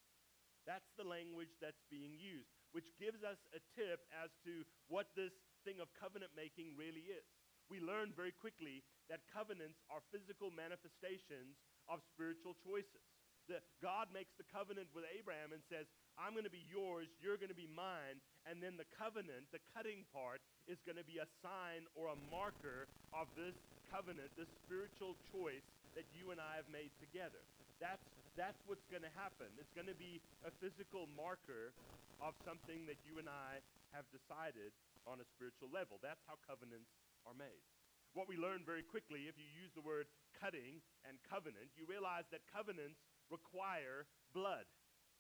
That's 0.63 0.93
the 1.01 1.09
language 1.09 1.51
that's 1.59 1.81
being 1.89 2.15
used, 2.21 2.53
which 2.77 2.93
gives 3.01 3.25
us 3.25 3.41
a 3.57 3.61
tip 3.73 4.05
as 4.15 4.31
to 4.45 4.69
what 4.93 5.11
this 5.17 5.33
thing 5.65 5.81
of 5.81 5.91
covenant 5.97 6.37
making 6.37 6.77
really 6.79 7.09
is. 7.09 7.25
We 7.73 7.81
learn 7.81 8.13
very 8.13 8.37
quickly 8.37 8.85
that 9.09 9.27
covenants 9.33 9.81
are 9.89 10.05
physical 10.13 10.53
manifestations 10.53 11.57
of 11.89 12.05
spiritual 12.05 12.53
choices. 12.61 13.18
The, 13.49 13.65
God 13.81 14.13
makes 14.13 14.37
the 14.37 14.45
covenant 14.53 14.93
with 14.93 15.09
Abraham 15.09 15.57
and 15.57 15.65
says, 15.73 15.89
I'm 16.21 16.37
going 16.37 16.45
to 16.45 16.53
be 16.53 16.69
yours, 16.69 17.09
you're 17.25 17.41
going 17.41 17.53
to 17.53 17.57
be 17.57 17.69
mine. 17.73 18.21
And 18.45 18.61
then 18.61 18.77
the 18.77 18.89
covenant, 19.01 19.49
the 19.57 19.65
cutting 19.73 20.05
part, 20.13 20.45
is 20.69 20.77
going 20.85 21.01
to 21.01 21.09
be 21.09 21.17
a 21.17 21.29
sign 21.41 21.89
or 21.97 22.13
a 22.13 22.19
marker 22.29 22.85
of 23.17 23.25
this 23.33 23.57
covenant, 23.89 24.29
this 24.37 24.53
spiritual 24.69 25.17
choice 25.33 25.65
that 25.97 26.05
you 26.13 26.29
and 26.29 26.37
I 26.37 26.61
have 26.61 26.69
made 26.69 26.93
together. 27.01 27.41
That's, 27.81 28.05
that's 28.37 28.61
what's 28.69 28.85
going 28.93 29.07
to 29.07 29.15
happen. 29.17 29.49
It's 29.57 29.73
going 29.73 29.89
to 29.89 29.97
be 29.97 30.21
a 30.45 30.53
physical 30.61 31.09
marker 31.17 31.73
of 32.21 32.37
something 32.45 32.85
that 32.85 33.01
you 33.09 33.17
and 33.17 33.31
I 33.31 33.65
have 33.97 34.05
decided 34.13 34.75
on 35.09 35.25
a 35.25 35.27
spiritual 35.33 35.73
level. 35.73 35.97
That's 36.05 36.21
how 36.29 36.37
covenants 36.45 36.93
are 37.25 37.33
made. 37.33 37.65
What 38.13 38.29
we 38.29 38.37
learn 38.37 38.65
very 38.67 38.83
quickly, 38.85 39.31
if 39.31 39.37
you 39.39 39.49
use 39.57 39.73
the 39.73 39.85
word 39.85 40.09
cutting 40.37 40.81
and 41.07 41.17
covenant, 41.29 41.71
you 41.79 41.87
realize 41.87 42.27
that 42.35 42.45
covenants 42.51 42.99
require 43.31 44.09
blood. 44.33 44.67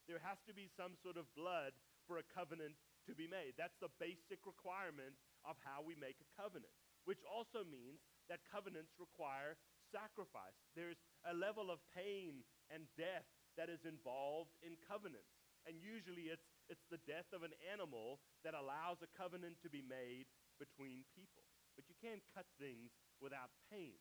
There 0.08 0.20
has 0.24 0.40
to 0.48 0.56
be 0.56 0.72
some 0.72 0.96
sort 1.04 1.20
of 1.20 1.28
blood 1.36 1.76
for 2.08 2.16
a 2.16 2.30
covenant 2.32 2.76
to 3.04 3.12
be 3.12 3.28
made. 3.28 3.56
That's 3.56 3.76
the 3.80 3.92
basic 4.00 4.44
requirement 4.48 5.16
of 5.44 5.56
how 5.64 5.84
we 5.84 5.96
make 5.96 6.16
a 6.20 6.32
covenant, 6.36 6.72
which 7.04 7.20
also 7.28 7.64
means 7.64 8.00
that 8.28 8.44
covenants 8.48 8.96
require 9.00 9.56
sacrifice. 9.92 10.56
There's 10.76 11.00
a 11.24 11.32
level 11.32 11.72
of 11.72 11.80
pain 11.96 12.44
and 12.68 12.88
death 12.96 13.24
that 13.56 13.72
is 13.72 13.84
involved 13.88 14.52
in 14.60 14.76
covenants. 14.84 15.32
And 15.64 15.76
usually 15.80 16.32
it's, 16.32 16.48
it's 16.72 16.84
the 16.88 17.02
death 17.04 17.28
of 17.32 17.44
an 17.44 17.52
animal 17.68 18.20
that 18.44 18.56
allows 18.56 19.00
a 19.04 19.10
covenant 19.16 19.60
to 19.64 19.68
be 19.68 19.84
made 19.84 20.28
between 20.56 21.04
people. 21.12 21.44
But 21.76 21.88
you 21.88 21.96
can't 22.00 22.24
cut 22.32 22.48
things 22.56 22.92
without 23.20 23.52
pain. 23.68 23.98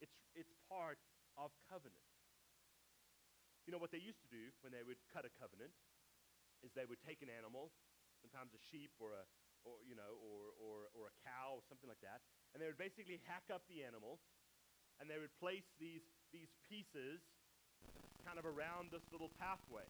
It's, 0.00 0.16
it's 0.36 0.52
part 0.68 1.00
of 1.38 1.52
covenant. 1.68 2.09
You 3.70 3.78
know 3.78 3.86
what 3.86 3.94
they 3.94 4.02
used 4.02 4.18
to 4.26 4.30
do 4.34 4.50
when 4.66 4.74
they 4.74 4.82
would 4.82 4.98
cut 5.14 5.22
a 5.22 5.30
covenant 5.30 5.70
is 6.66 6.74
they 6.74 6.90
would 6.90 6.98
take 7.06 7.22
an 7.22 7.30
animal, 7.30 7.70
sometimes 8.18 8.50
a 8.50 8.58
sheep 8.58 8.90
or 8.98 9.14
a 9.14 9.22
or 9.62 9.78
you 9.86 9.94
know 9.94 10.18
or 10.18 10.50
or 10.58 10.90
or 10.90 11.06
a 11.06 11.14
cow 11.22 11.54
or 11.54 11.62
something 11.70 11.86
like 11.86 12.02
that, 12.02 12.18
and 12.50 12.58
they 12.58 12.66
would 12.66 12.82
basically 12.82 13.22
hack 13.30 13.46
up 13.46 13.62
the 13.70 13.86
animal 13.86 14.18
and 14.98 15.06
they 15.06 15.22
would 15.22 15.30
place 15.38 15.70
these 15.78 16.02
these 16.34 16.50
pieces 16.66 17.22
kind 18.26 18.42
of 18.42 18.44
around 18.44 18.90
this 18.90 19.06
little 19.14 19.30
pathway. 19.38 19.86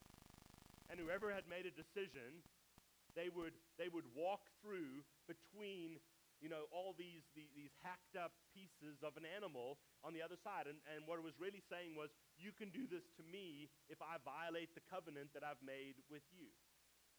And 0.92 1.00
whoever 1.00 1.32
had 1.32 1.48
made 1.48 1.64
a 1.64 1.72
decision, 1.72 2.44
they 3.16 3.32
would 3.32 3.56
they 3.80 3.88
would 3.88 4.12
walk 4.12 4.44
through 4.60 5.08
between 5.24 6.04
you 6.40 6.48
know, 6.48 6.64
all 6.72 6.96
these, 6.96 7.28
these, 7.36 7.52
these, 7.52 7.72
hacked 7.84 8.16
up 8.16 8.32
pieces 8.56 9.04
of 9.04 9.14
an 9.20 9.28
animal 9.28 9.76
on 10.00 10.16
the 10.16 10.24
other 10.24 10.40
side. 10.40 10.64
And, 10.64 10.80
and 10.88 11.04
what 11.04 11.20
it 11.20 11.24
was 11.24 11.36
really 11.36 11.60
saying 11.68 11.94
was, 11.94 12.08
you 12.40 12.50
can 12.56 12.72
do 12.72 12.88
this 12.88 13.04
to 13.20 13.22
me 13.24 13.68
if 13.92 14.00
I 14.00 14.16
violate 14.24 14.72
the 14.72 14.84
covenant 14.88 15.36
that 15.36 15.44
I've 15.44 15.60
made 15.60 16.00
with 16.08 16.24
you. 16.32 16.48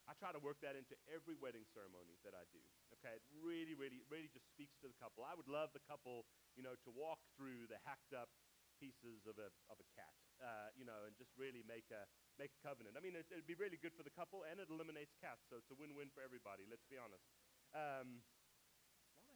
I 0.09 0.17
try 0.17 0.33
to 0.33 0.41
work 0.41 0.57
that 0.65 0.73
into 0.73 0.97
every 1.13 1.37
wedding 1.37 1.63
ceremony 1.77 2.17
that 2.25 2.33
I 2.33 2.49
do. 2.49 2.61
Okay, 2.97 3.13
it 3.13 3.23
really, 3.37 3.77
really, 3.77 4.01
really 4.09 4.33
just 4.33 4.49
speaks 4.49 4.73
to 4.81 4.89
the 4.89 4.97
couple. 4.97 5.21
I 5.21 5.37
would 5.37 5.45
love 5.45 5.69
the 5.77 5.85
couple, 5.85 6.25
you 6.57 6.65
know, 6.65 6.73
to 6.73 6.89
walk 6.89 7.21
through 7.37 7.69
the 7.69 7.77
hacked 7.85 8.17
up 8.17 8.33
pieces 8.81 9.29
of 9.29 9.37
a, 9.37 9.53
of 9.69 9.77
a 9.77 9.87
cat, 9.93 10.17
uh, 10.41 10.73
you 10.73 10.81
know, 10.81 11.05
and 11.05 11.13
just 11.13 11.29
really 11.37 11.61
make 11.69 11.85
a, 11.93 12.09
make 12.41 12.49
a 12.49 12.61
covenant. 12.65 12.97
I 12.97 13.01
mean, 13.05 13.13
it, 13.13 13.29
would 13.29 13.45
be 13.45 13.53
really 13.53 13.77
good 13.77 13.93
for 13.93 14.01
the 14.01 14.09
couple, 14.09 14.41
and 14.41 14.57
it 14.57 14.73
eliminates 14.73 15.13
cats, 15.21 15.45
so 15.53 15.61
it's 15.61 15.69
a 15.69 15.77
win-win 15.77 16.09
for 16.09 16.25
everybody, 16.25 16.65
let's 16.65 16.89
be 16.89 16.97
honest. 16.97 17.21
Um, 17.77 18.25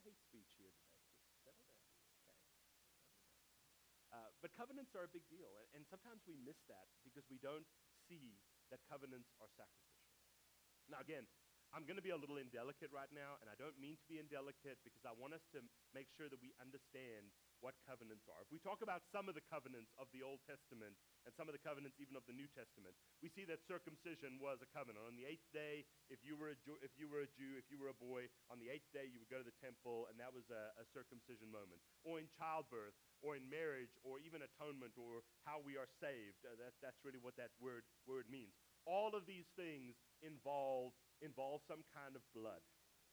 hate 0.06 0.22
speech 0.22 0.54
here 0.54 0.70
today. 0.70 1.02
Just 1.18 1.42
settle 1.42 1.66
down. 1.66 1.82
Okay. 2.22 2.38
Uh, 4.14 4.30
but 4.46 4.54
covenants 4.54 4.94
are 4.94 5.02
a 5.02 5.10
big 5.10 5.26
deal, 5.26 5.50
and, 5.58 5.66
and 5.74 5.82
sometimes 5.90 6.22
we 6.22 6.38
miss 6.38 6.62
that 6.70 6.86
because 7.02 7.26
we 7.26 7.42
don't 7.42 7.66
see 8.06 8.38
that 8.70 8.78
covenants 8.86 9.26
are 9.42 9.50
sacrificial. 9.58 10.06
Now, 10.86 11.02
again, 11.02 11.26
I'm 11.74 11.82
going 11.82 11.98
to 11.98 12.04
be 12.04 12.14
a 12.14 12.20
little 12.20 12.38
indelicate 12.38 12.94
right 12.94 13.10
now, 13.10 13.42
and 13.42 13.50
I 13.50 13.58
don't 13.58 13.74
mean 13.74 13.98
to 13.98 14.06
be 14.06 14.22
indelicate 14.22 14.78
because 14.86 15.02
I 15.02 15.10
want 15.18 15.34
us 15.34 15.42
to 15.50 15.66
make 15.90 16.06
sure 16.14 16.30
that 16.30 16.38
we 16.38 16.54
understand 16.62 17.34
what 17.58 17.74
covenants 17.88 18.28
are. 18.30 18.38
If 18.44 18.52
we 18.52 18.60
talk 18.60 18.84
about 18.84 19.02
some 19.10 19.26
of 19.26 19.34
the 19.34 19.44
covenants 19.48 19.90
of 19.96 20.06
the 20.12 20.22
Old 20.22 20.44
Testament 20.44 20.94
and 21.24 21.32
some 21.34 21.48
of 21.48 21.56
the 21.56 21.62
covenants 21.64 21.96
even 21.98 22.14
of 22.14 22.24
the 22.28 22.36
New 22.36 22.46
Testament, 22.52 22.94
we 23.24 23.32
see 23.32 23.48
that 23.48 23.64
circumcision 23.64 24.38
was 24.38 24.60
a 24.60 24.68
covenant. 24.70 25.08
On 25.08 25.16
the 25.16 25.26
eighth 25.26 25.46
day, 25.50 25.88
if 26.12 26.20
you 26.22 26.36
were 26.36 26.52
a 26.52 26.58
Jew, 26.62 26.76
if 26.84 26.92
you 27.00 27.08
were 27.08 27.24
a, 27.24 27.30
Jew, 27.34 27.56
if 27.56 27.66
you 27.72 27.80
were 27.80 27.90
a 27.90 27.98
boy, 27.98 28.28
on 28.52 28.60
the 28.60 28.68
eighth 28.70 28.86
day 28.92 29.08
you 29.08 29.18
would 29.18 29.32
go 29.32 29.40
to 29.40 29.48
the 29.48 29.58
temple, 29.58 30.06
and 30.12 30.20
that 30.20 30.30
was 30.30 30.46
a, 30.52 30.76
a 30.78 30.84
circumcision 30.92 31.48
moment. 31.48 31.80
Or 32.04 32.20
in 32.20 32.28
childbirth, 32.36 32.94
or 33.26 33.34
in 33.34 33.42
marriage, 33.50 33.90
or 34.06 34.22
even 34.22 34.46
atonement, 34.46 34.94
or 34.94 35.26
how 35.42 35.58
we 35.58 35.74
are 35.74 35.90
saved. 35.98 36.38
Uh, 36.46 36.54
that, 36.62 36.78
that's 36.78 37.02
really 37.02 37.18
what 37.18 37.34
that 37.34 37.50
word, 37.58 37.82
word 38.06 38.30
means. 38.30 38.54
All 38.86 39.18
of 39.18 39.26
these 39.26 39.50
things 39.58 39.98
involve, 40.22 40.94
involve 41.18 41.66
some 41.66 41.82
kind 41.90 42.14
of 42.14 42.22
blood, 42.30 42.62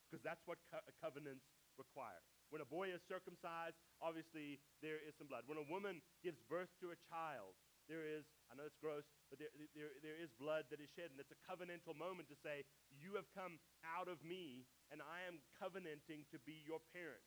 because 0.06 0.22
that's 0.22 0.46
what 0.46 0.62
co- 0.70 0.86
covenants 1.02 1.50
require. 1.82 2.22
When 2.54 2.62
a 2.62 2.70
boy 2.70 2.94
is 2.94 3.02
circumcised, 3.10 3.82
obviously 3.98 4.62
there 4.86 5.02
is 5.02 5.18
some 5.18 5.26
blood. 5.26 5.50
When 5.50 5.58
a 5.58 5.66
woman 5.66 6.06
gives 6.22 6.38
birth 6.46 6.70
to 6.86 6.94
a 6.94 6.98
child, 7.10 7.58
there 7.90 8.06
is, 8.06 8.22
I 8.48 8.56
know 8.56 8.70
it's 8.70 8.78
gross, 8.78 9.04
but 9.34 9.42
there, 9.42 9.50
there, 9.74 9.92
there 10.06 10.20
is 10.22 10.30
blood 10.38 10.70
that 10.70 10.78
is 10.78 10.94
shed. 10.94 11.10
And 11.10 11.18
it's 11.18 11.34
a 11.34 11.42
covenantal 11.50 11.98
moment 11.98 12.30
to 12.30 12.38
say, 12.46 12.62
You 12.94 13.18
have 13.18 13.26
come 13.34 13.58
out 13.82 14.06
of 14.06 14.22
me, 14.22 14.70
and 14.94 15.02
I 15.02 15.26
am 15.26 15.42
covenanting 15.58 16.30
to 16.30 16.38
be 16.46 16.62
your 16.62 16.80
parent. 16.94 17.26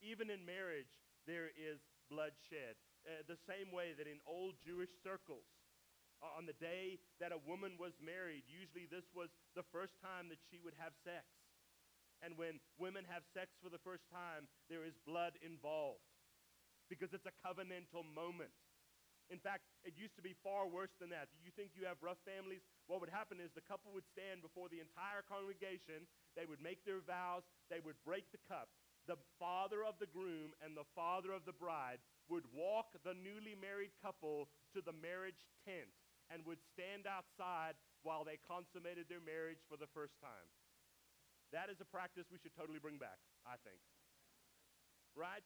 Even 0.00 0.30
in 0.30 0.46
marriage, 0.46 0.88
there 1.26 1.50
is 1.52 1.82
blood 2.08 2.32
shed. 2.50 2.76
Uh, 3.04 3.24
the 3.28 3.40
same 3.44 3.72
way 3.72 3.92
that 3.96 4.08
in 4.08 4.20
old 4.24 4.56
Jewish 4.64 4.92
circles, 5.04 5.44
uh, 6.24 6.32
on 6.38 6.48
the 6.48 6.56
day 6.56 7.00
that 7.20 7.36
a 7.36 7.40
woman 7.44 7.76
was 7.76 7.92
married, 8.00 8.48
usually 8.48 8.88
this 8.88 9.04
was 9.12 9.28
the 9.52 9.66
first 9.74 9.98
time 10.00 10.32
that 10.32 10.40
she 10.48 10.56
would 10.64 10.76
have 10.80 10.96
sex. 11.04 11.24
And 12.24 12.40
when 12.40 12.62
women 12.80 13.04
have 13.12 13.26
sex 13.36 13.52
for 13.60 13.68
the 13.68 13.82
first 13.84 14.08
time, 14.08 14.48
there 14.72 14.88
is 14.88 14.96
blood 15.04 15.36
involved 15.44 16.00
because 16.88 17.12
it's 17.12 17.28
a 17.28 17.36
covenantal 17.44 18.04
moment. 18.04 18.52
In 19.32 19.40
fact, 19.40 19.64
it 19.84 19.96
used 19.96 20.16
to 20.20 20.24
be 20.24 20.36
far 20.44 20.68
worse 20.68 20.92
than 21.00 21.08
that. 21.12 21.32
You 21.40 21.48
think 21.56 21.72
you 21.72 21.88
have 21.88 21.96
rough 22.04 22.20
families? 22.28 22.60
What 22.88 23.00
would 23.00 23.12
happen 23.12 23.40
is 23.40 23.48
the 23.56 23.64
couple 23.64 23.92
would 23.96 24.08
stand 24.12 24.44
before 24.44 24.68
the 24.68 24.84
entire 24.84 25.24
congregation, 25.24 26.04
they 26.36 26.44
would 26.44 26.60
make 26.60 26.84
their 26.84 27.00
vows, 27.00 27.44
they 27.72 27.80
would 27.80 27.96
break 28.04 28.28
the 28.32 28.42
cup. 28.44 28.68
The 29.04 29.20
father 29.36 29.84
of 29.84 30.00
the 30.00 30.08
groom 30.08 30.56
and 30.64 30.72
the 30.72 30.88
father 30.96 31.32
of 31.32 31.44
the 31.44 31.52
bride 31.52 32.00
would 32.32 32.48
walk 32.56 32.96
the 33.04 33.12
newly 33.12 33.52
married 33.52 33.92
couple 34.00 34.48
to 34.72 34.80
the 34.80 34.96
marriage 34.96 35.44
tent 35.68 35.92
and 36.32 36.40
would 36.48 36.60
stand 36.72 37.04
outside 37.04 37.76
while 38.00 38.24
they 38.24 38.40
consummated 38.48 39.12
their 39.12 39.20
marriage 39.20 39.60
for 39.68 39.76
the 39.76 39.90
first 39.92 40.16
time. 40.24 40.48
That 41.52 41.68
is 41.68 41.76
a 41.84 41.88
practice 41.88 42.24
we 42.32 42.40
should 42.40 42.56
totally 42.56 42.80
bring 42.80 42.96
back, 42.96 43.20
I 43.44 43.60
think. 43.60 43.78
Right? 45.12 45.44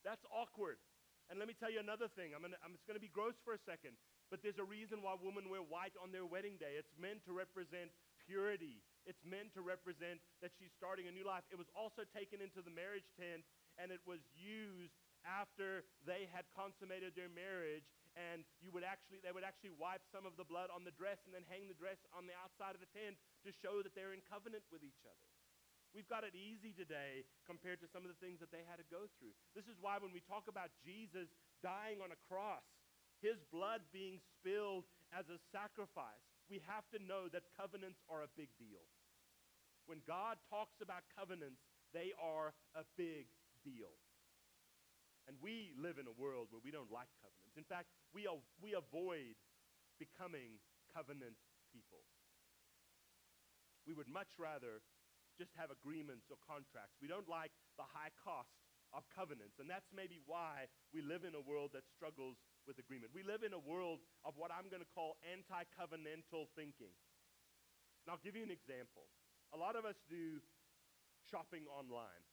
That's 0.00 0.24
awkward. 0.32 0.80
And 1.28 1.36
let 1.36 1.44
me 1.44 1.52
tell 1.52 1.68
you 1.68 1.78
another 1.78 2.08
thing. 2.08 2.32
I'm, 2.32 2.40
gonna, 2.40 2.56
I'm 2.64 2.72
it's 2.72 2.88
going 2.88 2.96
to 2.96 3.04
be 3.04 3.12
gross 3.12 3.36
for 3.44 3.52
a 3.52 3.60
second, 3.68 4.00
but 4.32 4.40
there's 4.40 4.56
a 4.56 4.64
reason 4.64 5.04
why 5.04 5.12
women 5.20 5.52
wear 5.52 5.60
white 5.60 5.92
on 6.00 6.08
their 6.08 6.24
wedding 6.24 6.56
day. 6.56 6.80
It's 6.80 6.96
meant 6.96 7.20
to 7.28 7.36
represent 7.36 7.92
purity. 8.24 8.80
It's 9.08 9.24
meant 9.24 9.56
to 9.56 9.64
represent 9.64 10.20
that 10.44 10.52
she's 10.60 10.70
starting 10.76 11.08
a 11.08 11.14
new 11.14 11.24
life. 11.24 11.48
It 11.48 11.56
was 11.56 11.72
also 11.72 12.04
taken 12.04 12.44
into 12.44 12.60
the 12.60 12.70
marriage 12.70 13.08
tent, 13.16 13.42
and 13.80 13.88
it 13.88 14.04
was 14.04 14.20
used 14.36 14.92
after 15.24 15.88
they 16.04 16.28
had 16.30 16.46
consummated 16.54 17.16
their 17.16 17.32
marriage 17.32 17.88
and 18.16 18.42
you 18.58 18.74
would 18.74 18.86
actually 18.86 19.22
they 19.22 19.30
would 19.30 19.46
actually 19.46 19.74
wipe 19.74 20.02
some 20.10 20.26
of 20.26 20.34
the 20.34 20.46
blood 20.46 20.72
on 20.74 20.82
the 20.82 20.94
dress 20.94 21.22
and 21.26 21.34
then 21.34 21.46
hang 21.46 21.70
the 21.70 21.76
dress 21.76 21.98
on 22.10 22.26
the 22.26 22.34
outside 22.38 22.74
of 22.74 22.82
the 22.82 22.90
tent 22.90 23.18
to 23.46 23.50
show 23.54 23.82
that 23.84 23.94
they're 23.94 24.14
in 24.14 24.24
covenant 24.26 24.64
with 24.74 24.82
each 24.82 25.02
other. 25.06 25.28
We've 25.96 26.08
got 26.08 26.26
it 26.26 26.36
easy 26.36 26.76
today 26.76 27.24
compared 27.48 27.80
to 27.80 27.88
some 27.88 28.04
of 28.04 28.12
the 28.12 28.20
things 28.20 28.42
that 28.44 28.52
they 28.52 28.60
had 28.68 28.76
to 28.76 28.88
go 28.92 29.08
through. 29.16 29.32
This 29.56 29.70
is 29.70 29.80
why 29.80 29.96
when 29.96 30.12
we 30.12 30.20
talk 30.20 30.44
about 30.44 30.68
Jesus 30.84 31.32
dying 31.64 32.04
on 32.04 32.12
a 32.12 32.20
cross, 32.28 32.66
his 33.24 33.40
blood 33.48 33.80
being 33.88 34.20
spilled 34.36 34.84
as 35.16 35.32
a 35.32 35.40
sacrifice, 35.48 36.20
we 36.52 36.60
have 36.68 36.84
to 36.92 37.00
know 37.00 37.32
that 37.32 37.48
covenants 37.56 38.04
are 38.12 38.20
a 38.20 38.30
big 38.36 38.52
deal. 38.60 38.84
When 39.88 40.04
God 40.04 40.36
talks 40.52 40.84
about 40.84 41.08
covenants, 41.16 41.64
they 41.96 42.12
are 42.20 42.52
a 42.76 42.84
big 43.00 43.32
deal. 43.64 43.96
And 45.24 45.40
we 45.40 45.72
live 45.80 45.96
in 45.96 46.04
a 46.04 46.12
world 46.12 46.52
where 46.52 46.60
we 46.60 46.68
don't 46.68 46.92
like 46.92 47.08
covenants. 47.24 47.56
In 47.56 47.64
fact, 47.64 47.88
we, 48.12 48.28
we 48.60 48.76
avoid 48.76 49.32
becoming 49.96 50.60
covenant 50.92 51.40
people. 51.72 52.04
We 53.88 53.96
would 53.96 54.08
much 54.12 54.36
rather 54.36 54.84
just 55.40 55.56
have 55.56 55.72
agreements 55.72 56.28
or 56.28 56.36
contracts. 56.44 57.00
We 57.00 57.08
don't 57.08 57.28
like 57.28 57.52
the 57.80 57.88
high 57.88 58.12
cost 58.20 58.52
of 58.92 59.04
covenants. 59.12 59.56
And 59.60 59.68
that's 59.68 59.88
maybe 59.92 60.20
why 60.24 60.68
we 60.92 61.00
live 61.00 61.24
in 61.24 61.32
a 61.32 61.44
world 61.44 61.72
that 61.72 61.88
struggles 61.88 62.36
with 62.68 62.76
agreement. 62.76 63.12
We 63.16 63.24
live 63.24 63.44
in 63.44 63.56
a 63.56 63.60
world 63.60 64.04
of 64.24 64.36
what 64.36 64.52
I'm 64.52 64.68
going 64.68 64.84
to 64.84 64.92
call 64.92 65.16
anti 65.24 65.64
covenantal 65.76 66.52
thinking. 66.56 66.92
And 68.04 68.08
I'll 68.12 68.24
give 68.24 68.36
you 68.36 68.44
an 68.44 68.52
example. 68.52 69.08
A 69.52 69.58
lot 69.58 69.76
of 69.76 69.84
us 69.88 69.96
do 70.08 70.40
shopping 71.30 71.64
online, 71.72 72.24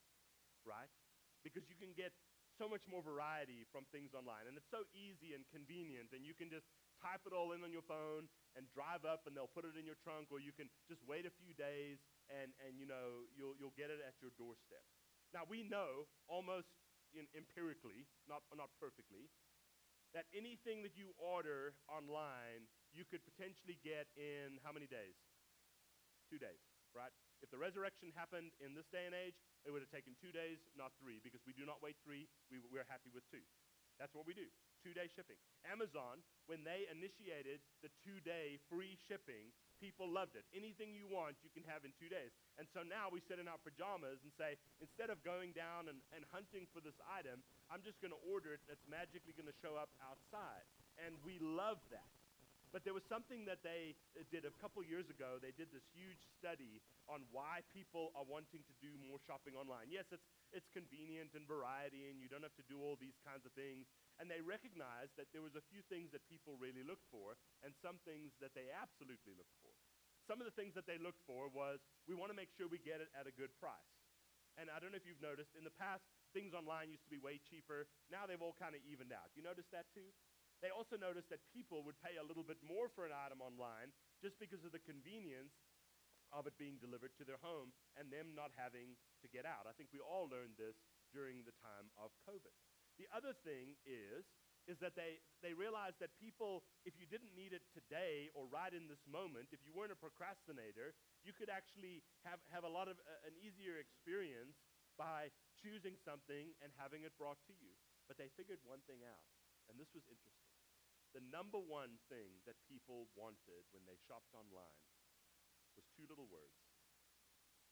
right? 0.68 0.92
Because 1.44 1.68
you 1.72 1.76
can 1.76 1.96
get 1.96 2.12
so 2.56 2.68
much 2.72 2.88
more 2.88 3.04
variety 3.04 3.68
from 3.72 3.84
things 3.92 4.16
online. 4.16 4.48
And 4.48 4.56
it's 4.56 4.72
so 4.72 4.88
easy 4.96 5.36
and 5.36 5.44
convenient, 5.52 6.16
and 6.16 6.24
you 6.24 6.36
can 6.36 6.48
just 6.48 6.68
type 7.04 7.28
it 7.28 7.36
all 7.36 7.52
in 7.52 7.64
on 7.64 7.72
your 7.76 7.84
phone 7.84 8.32
and 8.56 8.64
drive 8.72 9.04
up 9.04 9.28
and 9.28 9.36
they'll 9.36 9.52
put 9.52 9.68
it 9.68 9.76
in 9.76 9.84
your 9.84 10.00
trunk, 10.00 10.32
or 10.32 10.40
you 10.40 10.56
can 10.56 10.72
just 10.88 11.04
wait 11.04 11.28
a 11.28 11.34
few 11.36 11.52
days 11.52 12.00
and, 12.32 12.56
and 12.64 12.80
you 12.80 12.88
know, 12.88 13.28
you'll, 13.36 13.52
you'll 13.60 13.76
get 13.76 13.92
it 13.92 14.00
at 14.00 14.16
your 14.24 14.32
doorstep. 14.40 14.84
Now, 15.36 15.44
we 15.44 15.68
know 15.68 16.08
almost 16.32 16.72
empirically, 17.36 18.08
not, 18.28 18.48
not 18.56 18.72
perfectly, 18.80 19.28
that 20.16 20.32
anything 20.32 20.80
that 20.88 20.96
you 20.96 21.12
order 21.20 21.76
online, 21.92 22.72
you 22.96 23.04
could 23.04 23.20
potentially 23.28 23.76
get 23.84 24.08
in 24.16 24.64
how 24.64 24.72
many 24.72 24.88
days? 24.88 25.20
Two 26.32 26.40
days, 26.40 26.64
right? 26.96 27.12
If 27.44 27.52
the 27.52 27.60
resurrection 27.60 28.16
happened 28.16 28.56
in 28.64 28.74
this 28.74 28.88
day 28.90 29.06
and 29.06 29.14
age, 29.14 29.36
it 29.68 29.70
would 29.70 29.84
have 29.84 29.92
taken 29.92 30.16
two 30.18 30.32
days, 30.32 30.64
not 30.80 30.96
three, 30.98 31.20
because 31.20 31.44
we 31.44 31.54
do 31.54 31.68
not 31.68 31.84
wait 31.84 32.00
three. 32.02 32.26
We, 32.48 32.64
we're 32.72 32.88
happy 32.88 33.12
with 33.12 33.28
two. 33.28 33.44
That's 34.00 34.16
what 34.16 34.28
we 34.28 34.36
do. 34.36 34.48
Two 34.84 34.92
day 34.92 35.08
shipping. 35.08 35.40
Amazon, 35.66 36.22
when 36.46 36.62
they 36.68 36.86
initiated 36.92 37.64
the 37.80 37.90
two 38.04 38.20
day 38.22 38.60
free 38.68 39.00
shipping, 39.08 39.56
people 39.80 40.06
loved 40.08 40.36
it. 40.36 40.44
Anything 40.52 40.94
you 40.94 41.08
want, 41.08 41.40
you 41.42 41.52
can 41.52 41.64
have 41.66 41.88
in 41.88 41.96
two 41.96 42.12
days. 42.12 42.32
And 42.60 42.68
so 42.76 42.84
now 42.84 43.10
we 43.12 43.24
sit 43.24 43.40
in 43.40 43.48
our 43.48 43.60
pajamas 43.60 44.22
and 44.22 44.32
say, 44.36 44.60
instead 44.84 45.10
of 45.10 45.24
going 45.24 45.56
down 45.56 45.88
and, 45.90 46.00
and 46.12 46.28
hunting 46.32 46.68
for 46.70 46.84
this 46.84 46.96
item, 47.08 47.42
I'm 47.72 47.82
just 47.82 48.00
going 48.04 48.14
to 48.14 48.22
order 48.30 48.54
it 48.54 48.62
that's 48.68 48.84
magically 48.86 49.34
going 49.34 49.50
to 49.50 49.58
show 49.64 49.76
up 49.80 49.90
outside. 50.04 50.68
And 51.02 51.18
we 51.24 51.40
love 51.42 51.82
that. 51.92 52.12
But 52.76 52.84
there 52.84 52.92
was 52.92 53.08
something 53.08 53.48
that 53.48 53.64
they 53.64 53.96
uh, 54.20 54.28
did 54.36 54.44
a 54.44 54.52
couple 54.60 54.84
years 54.84 55.08
ago. 55.08 55.40
They 55.40 55.56
did 55.56 55.72
this 55.72 55.88
huge 55.96 56.20
study 56.36 56.84
on 57.08 57.24
why 57.32 57.64
people 57.72 58.12
are 58.20 58.28
wanting 58.28 58.68
to 58.68 58.76
do 58.84 58.92
more 59.00 59.16
shopping 59.24 59.56
online. 59.56 59.88
Yes, 59.88 60.12
it's, 60.12 60.28
it's 60.52 60.68
convenient 60.76 61.32
and 61.40 61.48
variety, 61.48 62.12
and 62.12 62.20
you 62.20 62.28
don't 62.28 62.44
have 62.44 62.60
to 62.60 62.68
do 62.68 62.84
all 62.84 63.00
these 63.00 63.16
kinds 63.24 63.48
of 63.48 63.56
things. 63.56 63.88
And 64.20 64.28
they 64.28 64.44
recognized 64.44 65.16
that 65.16 65.32
there 65.32 65.40
was 65.40 65.56
a 65.56 65.64
few 65.72 65.88
things 65.88 66.12
that 66.12 66.28
people 66.28 66.60
really 66.60 66.84
looked 66.84 67.08
for, 67.08 67.40
and 67.64 67.72
some 67.80 67.96
things 68.04 68.36
that 68.44 68.52
they 68.52 68.68
absolutely 68.68 69.40
looked 69.40 69.56
for. 69.64 69.72
Some 70.28 70.44
of 70.44 70.46
the 70.50 70.58
things 70.60 70.76
that 70.76 70.84
they 70.84 71.00
looked 71.00 71.24
for 71.24 71.48
was 71.48 71.80
we 72.12 72.12
want 72.12 72.28
to 72.28 72.36
make 72.36 72.52
sure 72.60 72.68
we 72.68 72.84
get 72.84 73.00
it 73.00 73.08
at 73.16 73.24
a 73.24 73.32
good 73.32 73.56
price. 73.56 73.96
And 74.60 74.68
I 74.68 74.84
don't 74.84 74.92
know 74.92 75.00
if 75.00 75.08
you've 75.08 75.24
noticed, 75.24 75.56
in 75.56 75.64
the 75.64 75.72
past, 75.80 76.04
things 76.36 76.52
online 76.52 76.92
used 76.92 77.08
to 77.08 77.14
be 77.14 77.24
way 77.24 77.40
cheaper. 77.40 77.88
Now 78.12 78.28
they've 78.28 78.44
all 78.44 78.56
kind 78.60 78.76
of 78.76 78.84
evened 78.84 79.16
out. 79.16 79.32
You 79.32 79.48
notice 79.48 79.72
that 79.72 79.88
too? 79.96 80.12
They 80.66 80.74
also 80.74 80.98
noticed 80.98 81.30
that 81.30 81.46
people 81.54 81.86
would 81.86 82.02
pay 82.02 82.18
a 82.18 82.26
little 82.26 82.42
bit 82.42 82.58
more 82.66 82.90
for 82.90 83.06
an 83.06 83.14
item 83.14 83.38
online 83.38 83.94
just 84.18 84.42
because 84.42 84.66
of 84.66 84.74
the 84.74 84.82
convenience 84.82 85.54
of 86.34 86.50
it 86.50 86.58
being 86.58 86.82
delivered 86.82 87.14
to 87.22 87.24
their 87.24 87.38
home 87.46 87.70
and 87.94 88.10
them 88.10 88.34
not 88.34 88.50
having 88.58 88.98
to 89.22 89.30
get 89.30 89.46
out. 89.46 89.70
I 89.70 89.78
think 89.78 89.94
we 89.94 90.02
all 90.02 90.26
learned 90.26 90.58
this 90.58 90.74
during 91.14 91.46
the 91.46 91.54
time 91.62 91.94
of 92.02 92.10
COVID. 92.26 92.50
The 92.98 93.06
other 93.14 93.38
thing 93.46 93.78
is 93.86 94.26
is 94.66 94.82
that 94.82 94.98
they, 94.98 95.22
they 95.46 95.54
realized 95.54 96.02
that 96.02 96.10
people, 96.18 96.66
if 96.90 96.98
you 96.98 97.06
didn't 97.06 97.30
need 97.38 97.54
it 97.54 97.62
today 97.70 98.34
or 98.34 98.50
right 98.50 98.74
in 98.74 98.90
this 98.90 99.06
moment, 99.06 99.54
if 99.54 99.62
you 99.62 99.70
weren't 99.70 99.94
a 99.94 100.02
procrastinator, 100.02 100.98
you 101.22 101.38
could 101.38 101.54
actually 101.54 102.02
have, 102.26 102.42
have 102.50 102.66
a 102.66 102.74
lot 102.74 102.90
of 102.90 102.98
uh, 103.06 103.30
an 103.30 103.38
easier 103.38 103.78
experience 103.78 104.58
by 104.98 105.30
choosing 105.54 105.94
something 106.02 106.58
and 106.66 106.74
having 106.82 107.06
it 107.06 107.14
brought 107.14 107.38
to 107.46 107.54
you. 107.54 107.78
But 108.10 108.18
they 108.18 108.34
figured 108.34 108.58
one 108.66 108.82
thing 108.90 109.06
out, 109.06 109.22
and 109.70 109.78
this 109.78 109.94
was 109.94 110.02
interesting 110.10 110.45
the 111.16 111.24
number 111.32 111.56
one 111.56 111.96
thing 112.12 112.44
that 112.44 112.60
people 112.68 113.08
wanted 113.16 113.64
when 113.72 113.88
they 113.88 113.96
shopped 114.04 114.36
online 114.36 114.84
was 115.80 115.88
two 115.96 116.04
little 116.12 116.28
words 116.28 116.60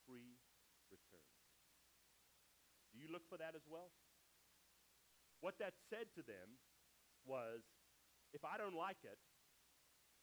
free 0.08 0.40
returns. 0.88 1.44
Do 2.92 3.00
you 3.00 3.12
look 3.12 3.28
for 3.28 3.36
that 3.40 3.56
as 3.56 3.64
well? 3.68 3.92
What 5.44 5.60
that 5.60 5.76
said 5.92 6.12
to 6.16 6.24
them 6.24 6.60
was 7.28 7.64
if 8.32 8.48
I 8.48 8.56
don't 8.56 8.76
like 8.76 9.04
it, 9.04 9.20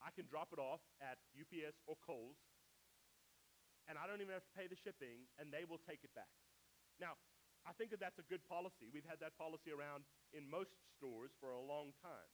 I 0.00 0.08
can 0.16 0.24
drop 0.24 0.52
it 0.56 0.60
off 0.60 0.80
at 1.00 1.20
UPS 1.36 1.76
or 1.84 2.00
Kohl's, 2.00 2.40
and 3.84 4.00
I 4.00 4.08
don't 4.08 4.24
even 4.24 4.32
have 4.32 4.48
to 4.48 4.56
pay 4.56 4.64
the 4.64 4.80
shipping, 4.80 5.28
and 5.36 5.52
they 5.52 5.68
will 5.68 5.80
take 5.84 6.00
it 6.04 6.12
back. 6.16 6.32
Now, 6.96 7.20
I 7.68 7.76
think 7.76 7.92
that 7.92 8.00
that's 8.00 8.16
a 8.16 8.24
good 8.32 8.40
policy. 8.48 8.88
We've 8.88 9.04
had 9.04 9.20
that 9.20 9.36
policy 9.36 9.68
around 9.68 10.08
in 10.32 10.48
most 10.48 10.72
stores 10.96 11.36
for 11.36 11.52
a 11.52 11.60
long 11.60 11.92
time. 12.00 12.32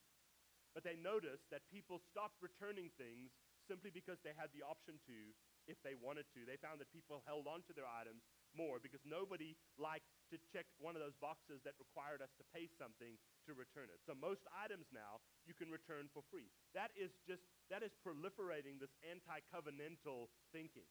But 0.77 0.85
they 0.85 1.01
noticed 1.01 1.49
that 1.49 1.65
people 1.73 1.97
stopped 2.05 2.37
returning 2.45 2.93
things 3.01 3.33
simply 3.65 3.89
because 3.89 4.21
they 4.21 4.37
had 4.37 4.53
the 4.53 4.61
option 4.61 5.01
to 5.09 5.19
if 5.65 5.81
they 5.81 5.97
wanted 5.97 6.29
to. 6.37 6.45
They 6.45 6.61
found 6.61 6.85
that 6.85 6.93
people 6.93 7.25
held 7.25 7.49
on 7.49 7.65
to 7.65 7.73
their 7.73 7.89
items 7.89 8.29
more 8.53 8.77
because 8.77 9.01
nobody 9.09 9.57
liked 9.81 10.13
to 10.29 10.37
check 10.53 10.69
one 10.77 10.93
of 10.93 11.01
those 11.01 11.17
boxes 11.17 11.65
that 11.65 11.81
required 11.81 12.21
us 12.21 12.29
to 12.37 12.45
pay 12.53 12.69
something 12.77 13.17
to 13.49 13.57
return 13.57 13.89
it. 13.89 14.05
So 14.05 14.13
most 14.13 14.45
items 14.53 14.85
now 14.93 15.25
you 15.49 15.57
can 15.57 15.73
return 15.73 16.13
for 16.13 16.21
free. 16.29 16.53
That 16.77 16.93
is 16.93 17.09
just 17.25 17.49
that 17.73 17.81
is 17.81 17.97
proliferating 18.05 18.77
this 18.77 18.93
anti-covenantal 19.01 20.29
thinking. 20.53 20.89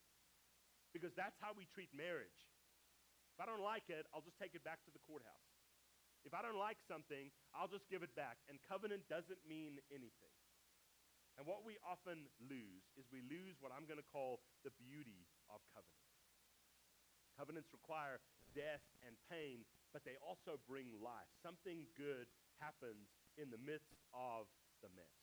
Because 0.98 1.14
that's 1.14 1.38
how 1.38 1.54
we 1.54 1.70
treat 1.70 1.94
marriage. 1.94 2.50
If 3.36 3.38
I 3.38 3.46
don't 3.46 3.62
like 3.62 3.86
it, 3.94 4.10
I'll 4.16 4.26
just 4.26 4.42
take 4.42 4.58
it 4.58 4.66
back 4.66 4.82
to 4.88 4.92
the 4.96 5.04
courthouse. 5.06 5.45
If 6.26 6.34
I 6.34 6.42
don't 6.42 6.58
like 6.58 6.82
something, 6.90 7.30
I'll 7.54 7.70
just 7.70 7.86
give 7.86 8.02
it 8.02 8.12
back. 8.18 8.42
And 8.50 8.58
covenant 8.66 9.06
doesn't 9.06 9.46
mean 9.46 9.78
anything. 9.94 10.34
And 11.38 11.46
what 11.46 11.62
we 11.62 11.78
often 11.86 12.26
lose 12.42 12.84
is 12.98 13.06
we 13.14 13.22
lose 13.30 13.62
what 13.62 13.70
I'm 13.70 13.86
going 13.86 14.02
to 14.02 14.10
call 14.10 14.42
the 14.66 14.74
beauty 14.74 15.30
of 15.54 15.62
covenant. 15.70 16.10
Covenants 17.38 17.70
require 17.76 18.24
death 18.56 18.82
and 19.04 19.14
pain, 19.28 19.68
but 19.92 20.08
they 20.08 20.16
also 20.24 20.58
bring 20.66 20.88
life. 21.04 21.28
Something 21.44 21.86
good 22.00 22.32
happens 22.58 23.12
in 23.36 23.52
the 23.52 23.60
midst 23.60 24.00
of 24.16 24.48
the 24.80 24.88
mess. 24.96 25.20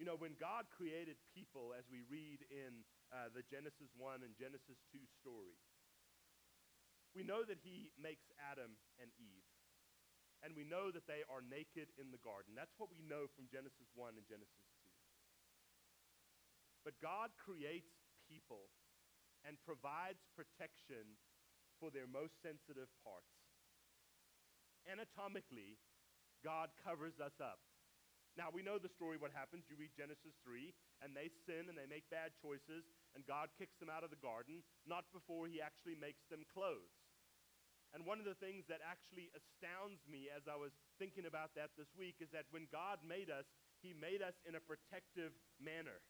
You 0.00 0.08
know, 0.08 0.16
when 0.16 0.38
God 0.40 0.64
created 0.72 1.20
people, 1.36 1.76
as 1.76 1.84
we 1.92 2.00
read 2.08 2.40
in 2.48 2.86
uh, 3.12 3.28
the 3.34 3.44
Genesis 3.44 3.92
1 4.00 4.24
and 4.24 4.32
Genesis 4.40 4.80
2 4.88 5.04
story, 5.20 5.60
we 7.12 7.26
know 7.26 7.44
that 7.44 7.60
he 7.60 7.92
makes 8.00 8.24
Adam 8.40 8.78
and 8.96 9.10
Eve 9.20 9.44
and 10.42 10.54
we 10.54 10.62
know 10.62 10.94
that 10.94 11.06
they 11.10 11.26
are 11.26 11.42
naked 11.42 11.90
in 11.98 12.14
the 12.14 12.22
garden. 12.22 12.54
That's 12.54 12.74
what 12.78 12.90
we 12.92 13.02
know 13.02 13.26
from 13.34 13.50
Genesis 13.50 13.90
1 13.94 14.14
and 14.14 14.26
Genesis 14.26 14.66
2. 14.82 14.88
But 16.86 16.96
God 17.02 17.34
creates 17.36 17.90
people 18.30 18.70
and 19.42 19.58
provides 19.66 20.22
protection 20.34 21.18
for 21.82 21.90
their 21.90 22.06
most 22.06 22.38
sensitive 22.42 22.90
parts. 23.02 23.34
Anatomically, 24.86 25.78
God 26.42 26.70
covers 26.82 27.18
us 27.18 27.34
up. 27.42 27.60
Now, 28.38 28.54
we 28.54 28.62
know 28.62 28.78
the 28.78 28.92
story, 28.94 29.18
what 29.18 29.34
happens. 29.34 29.66
You 29.66 29.74
read 29.74 29.90
Genesis 29.98 30.38
3, 30.46 30.70
and 31.02 31.10
they 31.10 31.26
sin 31.42 31.66
and 31.66 31.74
they 31.74 31.90
make 31.90 32.06
bad 32.06 32.38
choices, 32.38 32.86
and 33.18 33.26
God 33.26 33.50
kicks 33.58 33.74
them 33.82 33.90
out 33.90 34.06
of 34.06 34.14
the 34.14 34.22
garden, 34.22 34.62
not 34.86 35.10
before 35.10 35.50
he 35.50 35.58
actually 35.58 35.98
makes 35.98 36.22
them 36.30 36.46
clothes. 36.54 36.94
And 37.96 38.04
one 38.04 38.20
of 38.20 38.28
the 38.28 38.36
things 38.36 38.68
that 38.68 38.84
actually 38.84 39.32
astounds 39.32 40.04
me 40.04 40.28
as 40.28 40.44
I 40.44 40.60
was 40.60 40.76
thinking 41.00 41.24
about 41.24 41.56
that 41.56 41.72
this 41.80 41.88
week 41.96 42.20
is 42.20 42.28
that 42.36 42.44
when 42.52 42.68
God 42.68 43.00
made 43.00 43.32
us, 43.32 43.48
He 43.80 43.96
made 43.96 44.20
us 44.20 44.36
in 44.44 44.56
a 44.56 44.62
protective 44.62 45.32
manner 45.56 46.04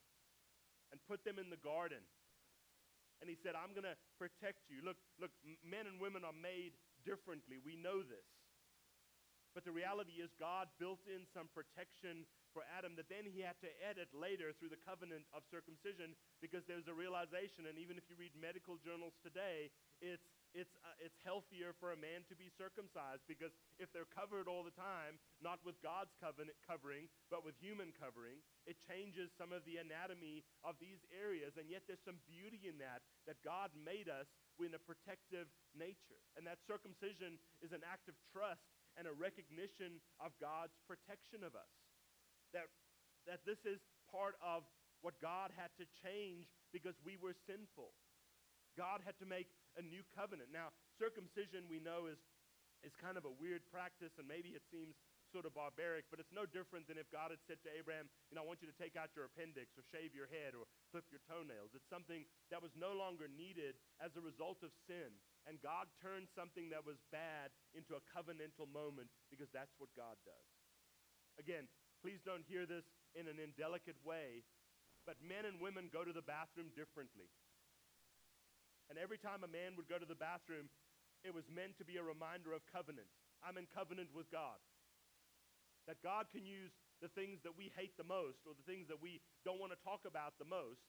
and 0.91 0.99
put 1.07 1.23
them 1.23 1.39
in 1.39 1.55
the 1.55 1.61
garden. 1.61 2.03
And 3.23 3.31
He 3.31 3.39
said, 3.39 3.55
I'm 3.55 3.79
going 3.79 3.87
to 3.87 3.99
protect 4.19 4.67
you. 4.67 4.83
Look, 4.83 4.99
look, 5.23 5.31
men 5.63 5.87
and 5.87 6.03
women 6.03 6.27
are 6.27 6.35
made 6.35 6.75
differently. 7.07 7.63
We 7.63 7.79
know 7.79 8.03
this. 8.03 8.27
But 9.55 9.63
the 9.63 9.75
reality 9.75 10.23
is, 10.23 10.31
God 10.39 10.71
built 10.79 11.03
in 11.07 11.27
some 11.35 11.51
protection 11.51 12.27
for 12.59 12.67
Adam 12.75 12.99
that 12.99 13.07
then 13.07 13.23
he 13.23 13.39
had 13.39 13.55
to 13.63 13.71
edit 13.79 14.11
later 14.11 14.51
through 14.59 14.75
the 14.75 14.83
covenant 14.83 15.23
of 15.31 15.47
circumcision 15.47 16.19
because 16.43 16.67
there's 16.67 16.91
a 16.91 16.97
realization, 16.97 17.71
and 17.71 17.79
even 17.79 17.95
if 17.95 18.03
you 18.11 18.19
read 18.19 18.35
medical 18.35 18.75
journals 18.83 19.15
today, 19.23 19.71
it's 20.03 20.27
it's, 20.57 20.73
uh, 20.81 20.97
it's 20.97 21.21
healthier 21.29 21.77
for 21.77 21.93
a 21.93 22.01
man 22.01 22.25
to 22.25 22.35
be 22.35 22.49
circumcised 22.49 23.21
because 23.29 23.53
if 23.77 23.93
they're 23.93 24.09
covered 24.09 24.49
all 24.49 24.65
the 24.65 24.73
time, 24.73 25.21
not 25.45 25.61
with 25.61 25.77
God's 25.85 26.17
covenant 26.17 26.57
covering, 26.65 27.13
but 27.29 27.45
with 27.45 27.53
human 27.61 27.93
covering, 27.93 28.41
it 28.65 28.81
changes 28.81 29.29
some 29.37 29.53
of 29.53 29.69
the 29.69 29.77
anatomy 29.77 30.49
of 30.65 30.81
these 30.81 31.05
areas. 31.13 31.61
And 31.61 31.69
yet 31.69 31.85
there's 31.85 32.01
some 32.01 32.25
beauty 32.25 32.65
in 32.65 32.81
that, 32.81 33.05
that 33.29 33.45
God 33.45 33.77
made 33.77 34.09
us 34.09 34.25
in 34.57 34.73
a 34.73 34.81
protective 34.81 35.53
nature. 35.77 36.25
And 36.33 36.49
that 36.49 36.65
circumcision 36.65 37.37
is 37.61 37.77
an 37.77 37.85
act 37.85 38.09
of 38.09 38.17
trust 38.33 38.65
and 38.97 39.05
a 39.05 39.15
recognition 39.15 40.01
of 40.17 40.33
God's 40.41 40.75
protection 40.89 41.45
of 41.45 41.53
us. 41.55 41.88
That, 42.53 42.69
that 43.29 43.45
this 43.45 43.61
is 43.69 43.81
part 44.09 44.37
of 44.41 44.65
what 45.03 45.21
God 45.21 45.55
had 45.55 45.71
to 45.79 45.87
change 46.03 46.51
because 46.73 46.97
we 47.05 47.21
were 47.21 47.37
sinful. 47.47 47.95
God 48.77 49.03
had 49.03 49.19
to 49.19 49.27
make 49.27 49.51
a 49.79 49.83
new 49.83 50.03
covenant. 50.15 50.51
Now, 50.51 50.75
circumcision 50.99 51.67
we 51.71 51.83
know 51.83 52.11
is, 52.11 52.19
is 52.83 52.95
kind 52.99 53.19
of 53.19 53.27
a 53.27 53.35
weird 53.43 53.67
practice, 53.71 54.15
and 54.19 54.27
maybe 54.27 54.55
it 54.55 54.63
seems 54.71 54.95
sort 55.29 55.45
of 55.45 55.53
barbaric, 55.53 56.09
but 56.09 56.17
it's 56.17 56.33
no 56.33 56.49
different 56.49 56.89
than 56.89 56.97
if 56.97 57.05
God 57.13 57.29
had 57.29 57.43
said 57.45 57.61
to 57.65 57.71
Abraham, 57.77 58.09
you 58.33 58.35
know, 58.35 58.43
I 58.43 58.49
want 58.49 58.65
you 58.65 58.71
to 58.71 58.79
take 58.81 58.97
out 58.97 59.13
your 59.13 59.29
appendix 59.29 59.77
or 59.77 59.85
shave 59.93 60.17
your 60.17 60.29
head 60.31 60.57
or 60.57 60.65
clip 60.89 61.05
your 61.13 61.21
toenails. 61.29 61.77
It's 61.77 61.89
something 61.93 62.25
that 62.49 62.65
was 62.65 62.73
no 62.73 62.97
longer 62.97 63.29
needed 63.29 63.77
as 64.01 64.17
a 64.17 64.25
result 64.25 64.65
of 64.65 64.73
sin. 64.89 65.13
And 65.45 65.61
God 65.61 65.89
turned 66.01 66.33
something 66.33 66.73
that 66.73 66.85
was 66.85 66.97
bad 67.13 67.53
into 67.77 67.97
a 67.97 68.03
covenantal 68.09 68.69
moment 68.73 69.13
because 69.29 69.53
that's 69.53 69.77
what 69.77 69.93
God 69.93 70.17
does. 70.25 70.49
Again, 71.37 71.69
please 72.01 72.23
don't 72.23 72.47
hear 72.47 72.67
this 72.67 72.85
in 73.15 73.27
an 73.27 73.43
indelicate 73.43 73.99
way, 74.05 74.47
but 75.07 75.19
men 75.25 75.49
and 75.49 75.61
women 75.61 75.91
go 75.93 76.05
to 76.05 76.13
the 76.13 76.25
bathroom 76.25 76.71
differently. 76.77 77.31
And 78.89 78.97
every 78.97 79.21
time 79.21 79.45
a 79.45 79.51
man 79.51 79.77
would 79.77 79.89
go 79.89 80.01
to 80.01 80.09
the 80.09 80.19
bathroom, 80.19 80.73
it 81.27 81.35
was 81.35 81.45
meant 81.51 81.77
to 81.79 81.85
be 81.85 81.99
a 81.99 82.05
reminder 82.05 82.55
of 82.55 82.65
covenant. 82.71 83.11
I'm 83.45 83.59
in 83.61 83.69
covenant 83.71 84.15
with 84.15 84.31
God. 84.33 84.59
That 85.87 86.01
God 86.05 86.29
can 86.33 86.45
use 86.45 86.73
the 87.01 87.13
things 87.13 87.41
that 87.45 87.57
we 87.57 87.73
hate 87.79 87.97
the 87.97 88.07
most 88.07 88.45
or 88.45 88.53
the 88.53 88.67
things 88.69 88.89
that 88.89 89.01
we 89.01 89.23
don't 89.45 89.61
want 89.61 89.73
to 89.73 89.81
talk 89.87 90.05
about 90.05 90.37
the 90.37 90.49
most 90.49 90.85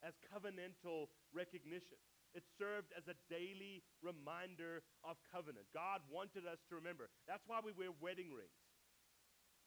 as 0.00 0.14
covenantal 0.32 1.12
recognition. 1.30 1.98
It 2.32 2.48
served 2.56 2.96
as 2.96 3.04
a 3.12 3.18
daily 3.28 3.84
reminder 4.00 4.80
of 5.04 5.20
covenant. 5.28 5.68
God 5.76 6.00
wanted 6.08 6.48
us 6.48 6.58
to 6.72 6.80
remember. 6.80 7.12
That's 7.28 7.44
why 7.44 7.60
we 7.60 7.76
wear 7.76 7.92
wedding 8.00 8.32
rings. 8.32 8.61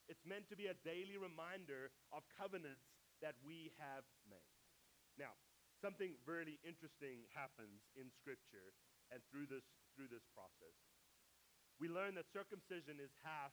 It's 0.08 0.26
meant 0.26 0.50
to 0.54 0.58
be 0.60 0.70
a 0.70 0.78
daily 0.86 1.18
reminder 1.18 1.90
of 2.14 2.22
covenants 2.38 2.86
that 3.26 3.34
we 3.42 3.74
have 3.82 4.06
made. 4.30 4.54
Now, 5.18 5.34
something 5.82 6.14
really 6.28 6.62
interesting 6.62 7.26
happens 7.34 7.90
in 7.98 8.12
Scripture 8.14 8.76
and 9.10 9.24
through 9.32 9.50
this, 9.50 9.66
through 9.96 10.12
this 10.12 10.26
process. 10.36 10.76
We 11.82 11.92
learn 11.92 12.16
that 12.16 12.32
circumcision 12.32 13.02
is 13.02 13.12
half 13.26 13.52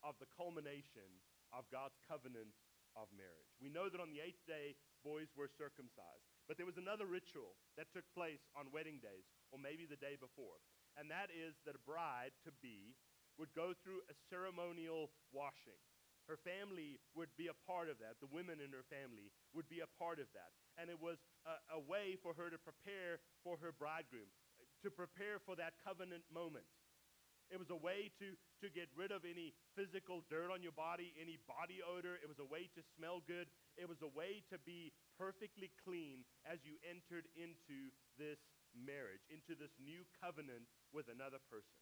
of 0.00 0.16
the 0.18 0.30
culmination 0.32 1.20
of 1.52 1.68
God's 1.68 1.98
covenant 2.08 2.56
of 2.96 3.08
marriage. 3.12 3.52
We 3.60 3.72
know 3.72 3.88
that 3.88 4.00
on 4.00 4.12
the 4.12 4.20
eighth 4.20 4.42
day, 4.44 4.76
boys 5.04 5.32
were 5.36 5.48
circumcised. 5.48 6.28
But 6.48 6.58
there 6.58 6.68
was 6.68 6.80
another 6.80 7.06
ritual 7.06 7.56
that 7.78 7.92
took 7.94 8.04
place 8.12 8.42
on 8.52 8.74
wedding 8.74 9.00
days, 9.00 9.24
or 9.54 9.62
maybe 9.62 9.86
the 9.86 10.00
day 10.00 10.18
before. 10.18 10.60
And 10.98 11.08
that 11.08 11.32
is 11.32 11.56
that 11.64 11.78
a 11.78 11.88
bride 11.88 12.36
to 12.44 12.52
be 12.60 12.98
would 13.38 13.52
go 13.54 13.72
through 13.84 14.04
a 14.08 14.14
ceremonial 14.28 15.10
washing. 15.32 15.78
Her 16.30 16.38
family 16.38 17.02
would 17.18 17.34
be 17.34 17.50
a 17.50 17.58
part 17.66 17.90
of 17.90 17.98
that. 17.98 18.22
The 18.22 18.30
women 18.30 18.62
in 18.62 18.70
her 18.70 18.86
family 18.86 19.34
would 19.52 19.66
be 19.66 19.82
a 19.82 19.90
part 19.98 20.22
of 20.22 20.30
that. 20.38 20.54
And 20.78 20.86
it 20.86 20.98
was 21.00 21.18
a, 21.42 21.58
a 21.76 21.80
way 21.82 22.14
for 22.22 22.30
her 22.38 22.46
to 22.46 22.58
prepare 22.62 23.18
for 23.42 23.58
her 23.58 23.74
bridegroom, 23.74 24.30
to 24.86 24.90
prepare 24.90 25.42
for 25.42 25.58
that 25.58 25.74
covenant 25.82 26.22
moment. 26.30 26.66
It 27.50 27.60
was 27.60 27.68
a 27.68 27.76
way 27.76 28.08
to, 28.16 28.32
to 28.64 28.66
get 28.72 28.88
rid 28.96 29.12
of 29.12 29.28
any 29.28 29.52
physical 29.76 30.24
dirt 30.32 30.48
on 30.48 30.64
your 30.64 30.72
body, 30.72 31.12
any 31.20 31.36
body 31.44 31.84
odor. 31.84 32.16
It 32.16 32.24
was 32.24 32.40
a 32.40 32.48
way 32.48 32.70
to 32.72 32.80
smell 32.96 33.20
good. 33.28 33.50
It 33.76 33.84
was 33.84 34.00
a 34.00 34.08
way 34.08 34.40
to 34.48 34.56
be 34.64 34.94
perfectly 35.20 35.68
clean 35.84 36.24
as 36.48 36.64
you 36.64 36.80
entered 36.80 37.28
into 37.36 37.92
this 38.16 38.40
marriage, 38.72 39.20
into 39.28 39.52
this 39.52 39.74
new 39.76 40.00
covenant 40.16 40.64
with 40.96 41.12
another 41.12 41.44
person. 41.52 41.81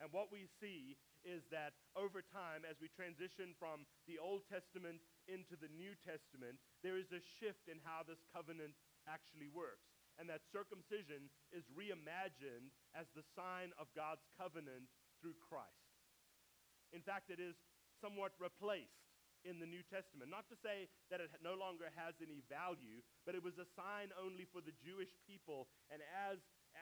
And 0.00 0.12
what 0.12 0.28
we 0.28 0.44
see 0.60 1.00
is 1.24 1.42
that 1.50 1.74
over 1.96 2.20
time, 2.20 2.62
as 2.68 2.78
we 2.78 2.92
transition 2.92 3.56
from 3.56 3.88
the 4.06 4.20
Old 4.20 4.44
Testament 4.46 5.00
into 5.26 5.56
the 5.56 5.72
New 5.72 5.96
Testament, 6.04 6.60
there 6.84 7.00
is 7.00 7.10
a 7.10 7.24
shift 7.40 7.66
in 7.66 7.80
how 7.82 8.04
this 8.06 8.20
covenant 8.30 8.76
actually 9.08 9.48
works. 9.50 9.88
And 10.16 10.28
that 10.32 10.44
circumcision 10.48 11.28
is 11.52 11.66
reimagined 11.76 12.72
as 12.96 13.08
the 13.12 13.26
sign 13.36 13.72
of 13.76 13.92
God's 13.92 14.24
covenant 14.36 14.88
through 15.20 15.36
Christ. 15.42 15.92
In 16.92 17.04
fact, 17.04 17.28
it 17.28 17.40
is 17.40 17.56
somewhat 18.00 18.32
replaced 18.40 19.06
in 19.44 19.60
the 19.60 19.68
New 19.68 19.84
Testament. 19.86 20.32
Not 20.32 20.48
to 20.48 20.56
say 20.58 20.88
that 21.12 21.20
it 21.20 21.30
no 21.44 21.54
longer 21.54 21.92
has 21.94 22.16
any 22.18 22.40
value, 22.48 23.04
but 23.28 23.36
it 23.36 23.44
was 23.44 23.60
a 23.60 23.68
sign 23.76 24.10
only 24.16 24.48
for 24.48 24.64
the 24.64 24.74
Jewish 24.80 25.12
people. 25.28 25.68
And 25.92 26.00
as, 26.30 26.40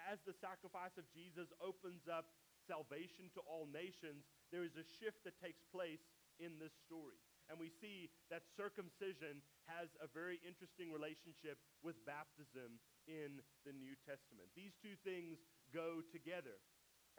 as 0.08 0.22
the 0.24 0.36
sacrifice 0.38 0.94
of 0.96 1.04
Jesus 1.10 1.50
opens 1.58 2.06
up 2.06 2.30
salvation 2.66 3.30
to 3.34 3.40
all 3.44 3.68
nations, 3.70 4.24
there 4.52 4.64
is 4.64 4.76
a 4.76 4.86
shift 5.00 5.24
that 5.24 5.36
takes 5.40 5.62
place 5.72 6.02
in 6.40 6.58
this 6.58 6.74
story. 6.84 7.20
And 7.52 7.60
we 7.60 7.68
see 7.68 8.08
that 8.32 8.48
circumcision 8.56 9.44
has 9.68 9.92
a 10.00 10.08
very 10.08 10.40
interesting 10.40 10.88
relationship 10.88 11.60
with 11.84 12.00
baptism 12.08 12.80
in 13.04 13.44
the 13.68 13.76
New 13.76 13.92
Testament. 14.08 14.48
These 14.56 14.72
two 14.80 14.96
things 15.04 15.36
go 15.68 16.00
together. 16.08 16.56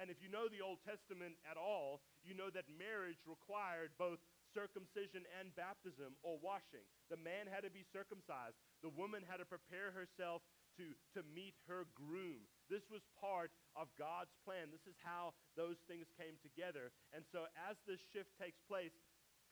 And 0.02 0.12
if 0.12 0.20
you 0.20 0.28
know 0.28 0.52
the 0.52 0.66
Old 0.66 0.84
Testament 0.84 1.40
at 1.48 1.56
all, 1.56 2.04
you 2.26 2.36
know 2.36 2.52
that 2.52 2.68
marriage 2.68 3.22
required 3.24 3.96
both 3.96 4.20
circumcision 4.52 5.24
and 5.40 5.56
baptism 5.56 6.20
or 6.20 6.36
washing. 6.42 6.84
The 7.08 7.22
man 7.22 7.48
had 7.48 7.64
to 7.64 7.72
be 7.72 7.88
circumcised, 7.96 8.60
the 8.84 8.92
woman 8.92 9.24
had 9.24 9.40
to 9.40 9.48
prepare 9.48 9.96
herself 9.96 10.44
to, 10.76 10.92
to 11.16 11.24
meet 11.32 11.56
her 11.72 11.88
groom. 11.96 12.44
This 12.69 12.86
was 12.89 13.06
part 13.21 13.54
of 13.78 13.93
God's 13.97 14.34
plan. 14.41 14.73
This 14.73 14.89
is 14.89 14.97
how 15.01 15.38
those 15.54 15.78
things 15.86 16.10
came 16.17 16.38
together. 16.41 16.89
And 17.13 17.21
so, 17.30 17.45
as 17.69 17.78
this 17.86 18.01
shift 18.10 18.34
takes 18.41 18.58
place, 18.65 18.93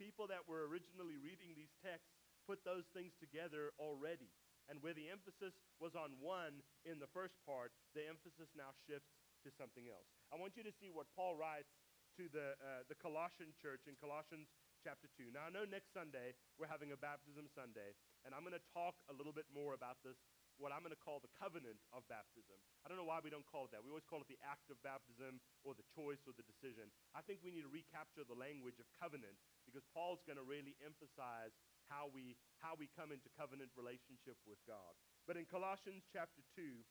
people 0.02 0.26
that 0.34 0.46
were 0.50 0.66
originally 0.66 1.22
reading 1.22 1.54
these 1.54 1.74
texts 1.86 2.10
put 2.50 2.66
those 2.66 2.90
things 2.92 3.14
together 3.22 3.72
already. 3.78 4.34
And 4.72 4.80
where 4.80 4.96
the 4.96 5.12
emphasis 5.12 5.54
was 5.78 5.94
on 5.94 6.16
one 6.24 6.64
in 6.88 6.98
the 6.98 7.12
first 7.12 7.36
part, 7.44 7.76
the 7.92 8.08
emphasis 8.08 8.48
now 8.56 8.72
shifts 8.88 9.12
to 9.44 9.52
something 9.60 9.92
else. 9.92 10.08
I 10.32 10.40
want 10.40 10.56
you 10.56 10.64
to 10.64 10.72
see 10.80 10.88
what 10.88 11.12
Paul 11.12 11.36
writes 11.36 11.76
to 12.16 12.32
the, 12.32 12.56
uh, 12.64 12.88
the 12.88 12.96
Colossian 12.96 13.52
church 13.60 13.92
in 13.92 14.00
Colossians 14.00 14.48
chapter 14.84 15.12
2. 15.20 15.36
Now, 15.36 15.48
I 15.48 15.52
know 15.52 15.68
next 15.68 15.92
Sunday 15.92 16.36
we're 16.56 16.72
having 16.72 16.96
a 16.96 17.00
baptism 17.00 17.52
Sunday, 17.52 17.96
and 18.24 18.32
I'm 18.32 18.48
going 18.48 18.56
to 18.56 18.68
talk 18.72 18.96
a 19.12 19.16
little 19.16 19.36
bit 19.36 19.48
more 19.52 19.76
about 19.76 20.00
this, 20.04 20.20
what 20.62 20.70
I'm 20.70 20.86
going 20.86 20.94
to 20.94 21.00
call 21.00 21.18
the 21.18 21.32
covenant 21.38 21.82
of 21.90 22.06
baptism. 22.06 22.58
I 22.86 22.90
don't 22.92 23.00
know 23.00 23.08
why 23.08 23.24
we 23.24 23.34
don't 23.34 23.48
call 23.48 23.66
it 23.66 23.72
that. 23.74 23.82
We 23.82 23.90
always 23.90 24.06
call 24.06 24.22
it 24.22 24.30
the 24.30 24.40
act 24.46 24.70
of 24.70 24.78
baptism 24.86 25.42
or 25.66 25.74
the 25.74 25.86
choice 25.98 26.22
or 26.30 26.34
the 26.38 26.46
decision. 26.46 26.94
I 27.18 27.26
think 27.26 27.42
we 27.42 27.50
need 27.50 27.66
to 27.66 27.74
recapture 27.74 28.28
the 28.28 28.38
language 28.38 28.78
of 28.78 28.88
covenant 29.00 29.40
because 29.66 29.86
Paul's 29.96 30.22
going 30.28 30.38
to 30.38 30.46
really 30.46 30.78
emphasize 30.84 31.56
how 31.90 32.12
we, 32.14 32.38
how 32.62 32.78
we 32.78 32.92
come 32.94 33.12
into 33.12 33.28
covenant 33.34 33.74
relationship 33.74 34.38
with 34.46 34.62
God. 34.70 34.94
But 35.26 35.40
in 35.40 35.48
Colossians 35.48 36.06
chapter 36.12 36.44
2, 36.56 36.84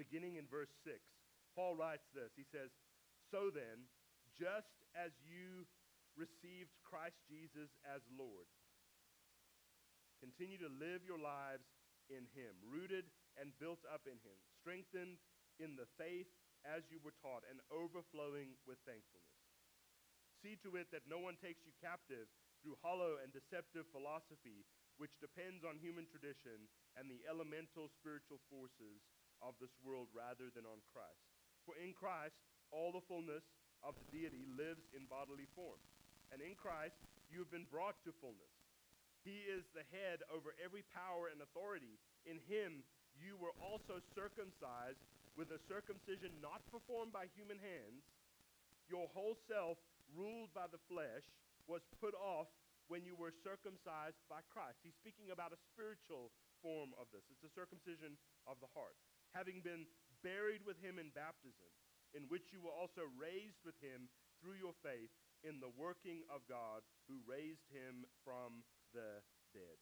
beginning 0.00 0.36
in 0.36 0.48
verse 0.48 0.72
6, 0.84 1.00
Paul 1.56 1.76
writes 1.76 2.08
this. 2.12 2.32
He 2.36 2.44
says, 2.48 2.72
So 3.32 3.48
then, 3.48 3.88
just 4.36 4.72
as 4.92 5.12
you 5.24 5.64
received 6.16 6.72
Christ 6.84 7.16
Jesus 7.28 7.72
as 7.84 8.04
Lord, 8.12 8.48
continue 10.20 10.60
to 10.60 10.72
live 10.72 11.04
your 11.04 11.20
lives 11.20 11.64
in 12.08 12.26
him, 12.32 12.54
rooted 12.62 13.06
and 13.36 13.54
built 13.60 13.82
up 13.88 14.06
in 14.06 14.18
him, 14.22 14.38
strengthened 14.60 15.18
in 15.58 15.76
the 15.76 15.88
faith 15.96 16.28
as 16.66 16.82
you 16.90 16.98
were 17.02 17.14
taught, 17.22 17.46
and 17.46 17.62
overflowing 17.70 18.58
with 18.66 18.80
thankfulness. 18.82 19.38
See 20.42 20.58
to 20.66 20.74
it 20.76 20.90
that 20.90 21.06
no 21.06 21.22
one 21.22 21.38
takes 21.38 21.62
you 21.62 21.72
captive 21.78 22.26
through 22.60 22.80
hollow 22.82 23.22
and 23.22 23.30
deceptive 23.30 23.86
philosophy, 23.94 24.66
which 24.98 25.14
depends 25.22 25.62
on 25.62 25.78
human 25.78 26.08
tradition 26.10 26.66
and 26.98 27.06
the 27.06 27.22
elemental 27.28 27.86
spiritual 27.92 28.42
forces 28.50 29.04
of 29.44 29.54
this 29.60 29.72
world 29.84 30.08
rather 30.16 30.48
than 30.50 30.64
on 30.64 30.80
Christ. 30.90 31.22
For 31.68 31.76
in 31.76 31.92
Christ, 31.92 32.36
all 32.72 32.90
the 32.90 33.04
fullness 33.04 33.44
of 33.84 33.94
the 34.00 34.08
deity 34.10 34.48
lives 34.48 34.88
in 34.96 35.06
bodily 35.06 35.46
form. 35.54 35.78
And 36.32 36.42
in 36.42 36.58
Christ, 36.58 36.98
you 37.30 37.38
have 37.38 37.52
been 37.52 37.68
brought 37.68 38.00
to 38.02 38.16
fullness. 38.18 38.55
He 39.26 39.42
is 39.42 39.66
the 39.74 39.82
head 39.90 40.22
over 40.30 40.54
every 40.62 40.86
power 40.94 41.26
and 41.26 41.42
authority. 41.42 41.98
In 42.22 42.38
him, 42.46 42.86
you 43.18 43.34
were 43.34 43.58
also 43.58 43.98
circumcised 44.14 45.02
with 45.34 45.50
a 45.50 45.58
circumcision 45.66 46.38
not 46.38 46.62
performed 46.70 47.10
by 47.10 47.26
human 47.34 47.58
hands. 47.58 48.06
Your 48.86 49.10
whole 49.10 49.34
self, 49.50 49.82
ruled 50.14 50.54
by 50.54 50.70
the 50.70 50.78
flesh, 50.86 51.26
was 51.66 51.82
put 51.98 52.14
off 52.14 52.46
when 52.86 53.02
you 53.02 53.18
were 53.18 53.34
circumcised 53.42 54.22
by 54.30 54.46
Christ. 54.46 54.78
He's 54.86 54.94
speaking 54.94 55.34
about 55.34 55.50
a 55.50 55.58
spiritual 55.74 56.30
form 56.62 56.94
of 56.94 57.10
this. 57.10 57.26
It's 57.26 57.42
a 57.42 57.50
circumcision 57.50 58.14
of 58.46 58.62
the 58.62 58.70
heart. 58.78 58.94
Having 59.34 59.66
been 59.66 59.90
buried 60.22 60.62
with 60.62 60.78
him 60.78 61.02
in 61.02 61.10
baptism, 61.10 61.66
in 62.14 62.30
which 62.30 62.54
you 62.54 62.62
were 62.62 62.70
also 62.70 63.10
raised 63.18 63.58
with 63.66 63.74
him 63.82 64.06
through 64.38 64.62
your 64.62 64.78
faith 64.86 65.10
in 65.42 65.58
the 65.58 65.74
working 65.74 66.22
of 66.30 66.46
God 66.46 66.86
who 67.10 67.18
raised 67.26 67.66
him 67.74 68.06
from 68.22 68.62
the 68.96 69.20
dead. 69.52 69.76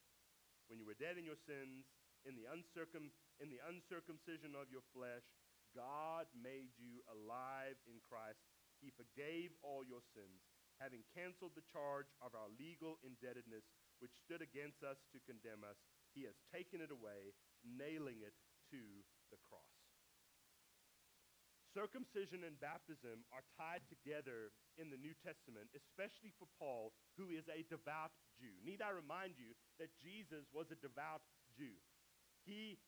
When 0.66 0.82
you 0.82 0.86
were 0.90 0.98
dead 0.98 1.14
in 1.14 1.22
your 1.22 1.38
sins, 1.46 1.86
in 2.26 2.34
the, 2.34 2.50
uncircum, 2.50 3.14
in 3.38 3.48
the 3.52 3.62
uncircumcision 3.70 4.58
of 4.58 4.72
your 4.74 4.82
flesh, 4.90 5.22
God 5.70 6.26
made 6.34 6.74
you 6.74 7.04
alive 7.06 7.78
in 7.86 8.02
Christ. 8.02 8.42
He 8.82 8.90
forgave 8.90 9.54
all 9.62 9.86
your 9.86 10.02
sins, 10.14 10.42
having 10.82 11.06
canceled 11.14 11.54
the 11.54 11.66
charge 11.70 12.10
of 12.18 12.34
our 12.34 12.50
legal 12.58 12.98
indebtedness, 13.06 13.66
which 14.02 14.18
stood 14.26 14.42
against 14.42 14.82
us 14.82 14.98
to 15.14 15.22
condemn 15.22 15.62
us. 15.62 15.78
He 16.14 16.26
has 16.26 16.38
taken 16.50 16.82
it 16.82 16.90
away, 16.90 17.34
nailing 17.62 18.22
it 18.22 18.34
to 18.70 18.82
the 19.30 19.38
cross. 19.42 19.73
Circumcision 21.74 22.46
and 22.46 22.54
baptism 22.62 23.26
are 23.34 23.42
tied 23.58 23.82
together 23.90 24.54
in 24.78 24.94
the 24.94 25.00
New 25.00 25.10
Testament, 25.26 25.74
especially 25.74 26.30
for 26.38 26.46
Paul, 26.54 26.94
who 27.18 27.34
is 27.34 27.42
a 27.50 27.66
devout 27.66 28.14
Jew. 28.38 28.54
Need 28.62 28.78
I 28.78 28.94
remind 28.94 29.34
you 29.34 29.58
that 29.82 29.90
Jesus 29.98 30.46
was 30.54 30.70
a 30.70 30.78
devout 30.78 31.26
Jew? 31.58 31.74
He, 32.46 32.78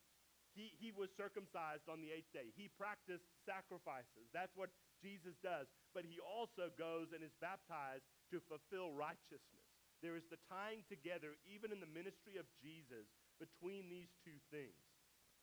he, 0.55 0.71
he 0.79 0.95
was 0.95 1.11
circumcised 1.19 1.91
on 1.91 1.99
the 1.99 2.15
eighth 2.15 2.31
day. 2.31 2.55
He 2.55 2.71
practiced 2.79 3.27
sacrifices. 3.43 4.31
That's 4.31 4.55
what 4.55 4.71
Jesus 5.03 5.35
does. 5.43 5.67
But 5.91 6.07
he 6.07 6.23
also 6.23 6.71
goes 6.79 7.11
and 7.11 7.27
is 7.27 7.35
baptized 7.43 8.07
to 8.31 8.39
fulfill 8.47 8.95
righteousness. 8.95 9.67
There 9.99 10.15
is 10.15 10.31
the 10.31 10.39
tying 10.47 10.87
together, 10.87 11.35
even 11.43 11.75
in 11.75 11.83
the 11.83 11.91
ministry 11.91 12.39
of 12.39 12.47
Jesus, 12.63 13.11
between 13.43 13.91
these 13.91 14.15
two 14.23 14.39
things. 14.55 14.79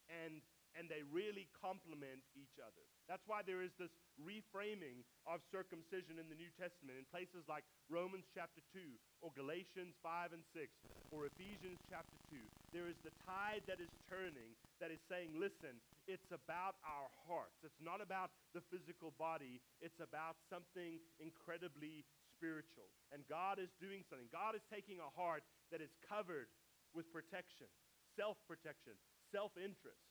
And, 0.08 0.40
and 0.74 0.90
they 0.90 1.06
really 1.10 1.48
complement 1.54 2.22
each 2.34 2.58
other. 2.62 2.84
That's 3.06 3.24
why 3.28 3.46
there 3.46 3.62
is 3.62 3.74
this 3.78 3.94
reframing 4.18 5.06
of 5.28 5.42
circumcision 5.52 6.18
in 6.18 6.28
the 6.30 6.38
New 6.38 6.52
Testament 6.56 6.98
in 6.98 7.06
places 7.10 7.46
like 7.46 7.66
Romans 7.90 8.26
chapter 8.34 8.62
2 8.74 8.80
or 9.22 9.30
Galatians 9.38 9.94
5 10.02 10.34
and 10.34 10.46
6 10.56 10.70
or 11.14 11.30
Ephesians 11.30 11.78
chapter 11.86 12.18
2. 12.34 12.42
There 12.74 12.90
is 12.90 12.98
the 13.06 13.14
tide 13.22 13.62
that 13.70 13.78
is 13.78 13.94
turning 14.10 14.58
that 14.82 14.90
is 14.90 15.02
saying, 15.06 15.38
listen, 15.38 15.78
it's 16.10 16.34
about 16.34 16.82
our 16.82 17.08
hearts. 17.30 17.62
It's 17.62 17.78
not 17.78 18.02
about 18.02 18.34
the 18.58 18.66
physical 18.74 19.14
body, 19.22 19.62
it's 19.80 20.02
about 20.02 20.42
something 20.50 20.98
incredibly 21.22 22.04
spiritual. 22.34 22.90
And 23.14 23.22
God 23.30 23.62
is 23.62 23.70
doing 23.78 24.02
something. 24.10 24.28
God 24.34 24.58
is 24.58 24.66
taking 24.74 24.98
a 25.00 25.12
heart 25.14 25.46
that 25.70 25.80
is 25.80 25.94
covered 26.10 26.50
with 26.98 27.08
protection, 27.14 27.70
self 28.18 28.42
protection, 28.50 28.98
self 29.32 29.54
interest, 29.58 30.02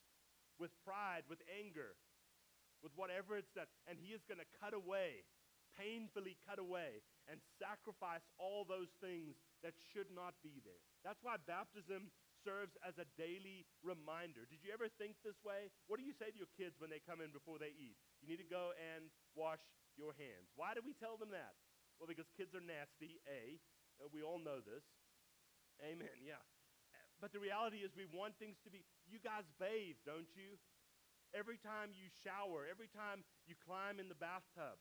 with 0.62 0.70
pride, 0.86 1.26
with 1.26 1.42
anger, 1.50 1.98
with 2.86 2.94
whatever 2.94 3.34
it's 3.34 3.50
done. 3.50 3.66
And 3.90 3.98
he 3.98 4.14
is 4.14 4.22
going 4.30 4.38
to 4.38 4.46
cut 4.62 4.70
away, 4.70 5.26
painfully 5.74 6.38
cut 6.46 6.62
away, 6.62 7.02
and 7.26 7.42
sacrifice 7.58 8.22
all 8.38 8.62
those 8.62 8.94
things 9.02 9.34
that 9.66 9.74
should 9.90 10.14
not 10.14 10.38
be 10.46 10.62
there. 10.62 10.78
That's 11.02 11.18
why 11.18 11.42
baptism 11.42 12.14
serves 12.46 12.78
as 12.86 12.98
a 12.98 13.06
daily 13.18 13.66
reminder. 13.82 14.46
Did 14.46 14.62
you 14.62 14.70
ever 14.70 14.86
think 15.02 15.18
this 15.26 15.38
way? 15.42 15.70
What 15.90 15.98
do 15.98 16.06
you 16.06 16.14
say 16.14 16.30
to 16.30 16.38
your 16.38 16.50
kids 16.54 16.78
when 16.78 16.90
they 16.90 17.02
come 17.02 17.18
in 17.18 17.34
before 17.34 17.58
they 17.58 17.74
eat? 17.74 17.98
You 18.22 18.30
need 18.30 18.42
to 18.42 18.46
go 18.46 18.74
and 18.78 19.10
wash 19.34 19.62
your 19.98 20.14
hands. 20.14 20.50
Why 20.54 20.74
do 20.74 20.82
we 20.82 20.94
tell 20.94 21.18
them 21.18 21.34
that? 21.34 21.58
Well, 21.98 22.10
because 22.10 22.26
kids 22.34 22.54
are 22.54 22.62
nasty, 22.62 23.18
A. 23.26 23.58
We 24.10 24.26
all 24.26 24.42
know 24.42 24.58
this. 24.58 24.82
Amen, 25.78 26.18
yeah. 26.26 26.42
But 27.22 27.30
the 27.30 27.38
reality 27.38 27.86
is, 27.86 27.94
we 27.94 28.10
want 28.10 28.34
things 28.42 28.58
to 28.66 28.70
be. 28.70 28.82
You 29.06 29.22
guys 29.22 29.46
bathe, 29.62 30.02
don't 30.02 30.28
you? 30.34 30.58
every 31.32 31.56
time 31.60 31.96
you 31.96 32.12
shower, 32.22 32.68
every 32.68 32.88
time 32.92 33.24
you 33.48 33.56
climb 33.56 33.96
in 33.96 34.08
the 34.08 34.16
bathtub. 34.16 34.76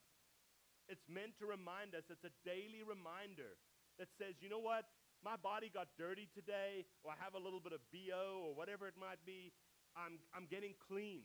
It's 0.92 1.08
meant 1.08 1.40
to 1.40 1.48
remind 1.48 1.96
us, 1.96 2.04
it's 2.12 2.28
a 2.28 2.36
daily 2.44 2.84
reminder 2.84 3.56
that 3.96 4.12
says, 4.20 4.36
you 4.44 4.52
know 4.52 4.60
what? 4.60 4.84
My 5.24 5.40
body 5.40 5.72
got 5.72 5.88
dirty 5.96 6.28
today, 6.36 6.84
or 7.06 7.16
I 7.16 7.18
have 7.22 7.38
a 7.38 7.42
little 7.42 7.64
bit 7.64 7.72
of 7.72 7.82
BO, 7.94 8.44
or 8.44 8.52
whatever 8.52 8.90
it 8.90 8.98
might 9.00 9.22
be. 9.24 9.56
I'm, 9.96 10.20
I'm 10.36 10.50
getting 10.50 10.76
clean. 10.82 11.24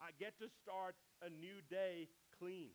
I 0.00 0.16
get 0.16 0.38
to 0.40 0.48
start 0.48 0.96
a 1.20 1.28
new 1.28 1.60
day 1.68 2.08
clean. 2.38 2.72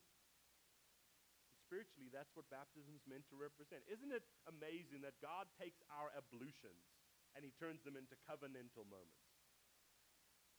Spiritually, 1.65 2.13
that's 2.13 2.29
what 2.37 2.45
baptism 2.53 2.93
is 2.93 3.01
meant 3.09 3.25
to 3.33 3.39
represent. 3.39 3.81
Isn't 3.89 4.13
it 4.13 4.21
amazing 4.45 5.01
that 5.01 5.17
God 5.23 5.49
takes 5.57 5.81
our 5.89 6.13
ablutions 6.13 6.94
and 7.35 7.43
he 7.43 7.51
turns 7.59 7.83
them 7.83 7.99
into 7.99 8.15
covenantal 8.23 8.87
moments? 8.87 9.27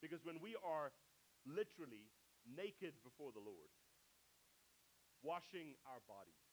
Because 0.04 0.20
when 0.22 0.38
we 0.44 0.54
are 0.60 0.92
literally 1.48 2.12
naked 2.44 2.94
before 3.00 3.32
the 3.32 3.42
Lord, 3.42 3.72
washing 5.24 5.74
our 5.88 6.04
bodies, 6.04 6.44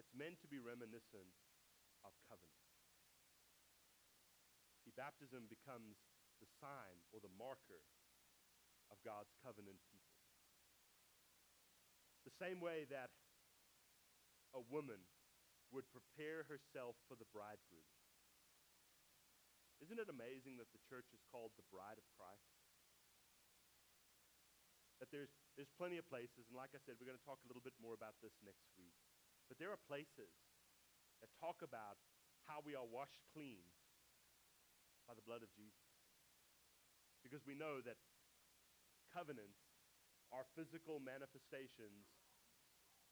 it's 0.00 0.10
meant 0.16 0.40
to 0.40 0.48
be 0.48 0.58
reminiscent 0.58 1.28
of 2.02 2.10
covenant. 2.26 2.66
See, 4.82 4.96
baptism 4.96 5.46
becomes 5.46 6.00
the 6.42 6.48
sign 6.58 7.04
or 7.14 7.22
the 7.22 7.30
marker 7.38 7.84
of 8.90 8.98
God's 9.06 9.30
covenant 9.44 9.78
people. 9.92 10.18
The 12.26 12.34
same 12.34 12.58
way 12.58 12.88
that 12.90 13.12
a 14.56 14.62
woman 14.72 15.06
would 15.70 15.86
prepare 15.94 16.44
herself 16.50 16.98
for 17.06 17.14
the 17.14 17.28
bridegroom 17.30 17.86
isn't 19.82 19.98
it 19.98 20.06
amazing 20.06 20.62
that 20.62 20.70
the 20.70 20.82
church 20.86 21.10
is 21.10 21.20
called 21.26 21.50
the 21.58 21.66
bride 21.68 21.98
of 21.98 22.06
Christ? 22.14 22.54
That 25.02 25.10
there's, 25.10 25.34
there's 25.58 25.74
plenty 25.74 25.98
of 25.98 26.06
places, 26.06 26.46
and 26.46 26.54
like 26.54 26.70
I 26.70 26.80
said, 26.86 26.94
we're 27.02 27.10
going 27.10 27.18
to 27.18 27.26
talk 27.26 27.42
a 27.42 27.48
little 27.50 27.64
bit 27.64 27.74
more 27.82 27.98
about 27.98 28.14
this 28.22 28.38
next 28.46 28.70
week. 28.78 28.94
But 29.50 29.58
there 29.58 29.74
are 29.74 29.90
places 29.90 30.30
that 31.18 31.34
talk 31.42 31.58
about 31.66 31.98
how 32.46 32.62
we 32.62 32.78
are 32.78 32.86
washed 32.86 33.18
clean 33.34 33.66
by 35.10 35.18
the 35.18 35.26
blood 35.26 35.42
of 35.42 35.50
Jesus. 35.58 35.90
Because 37.26 37.42
we 37.42 37.58
know 37.58 37.82
that 37.82 37.98
covenants 39.10 39.58
are 40.30 40.46
physical 40.54 41.02
manifestations 41.02 42.06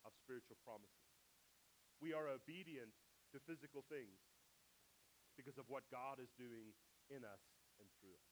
of 0.07 0.15
spiritual 0.15 0.63
promises. 0.63 1.11
We 1.99 2.15
are 2.15 2.31
obedient 2.31 2.95
to 3.35 3.43
physical 3.43 3.83
things 3.91 4.30
because 5.41 5.57
of 5.57 5.65
what 5.73 5.89
God 5.89 6.21
is 6.21 6.29
doing 6.37 6.77
in 7.09 7.25
us 7.25 7.41
and 7.81 7.89
through 7.97 8.13
us. 8.13 8.29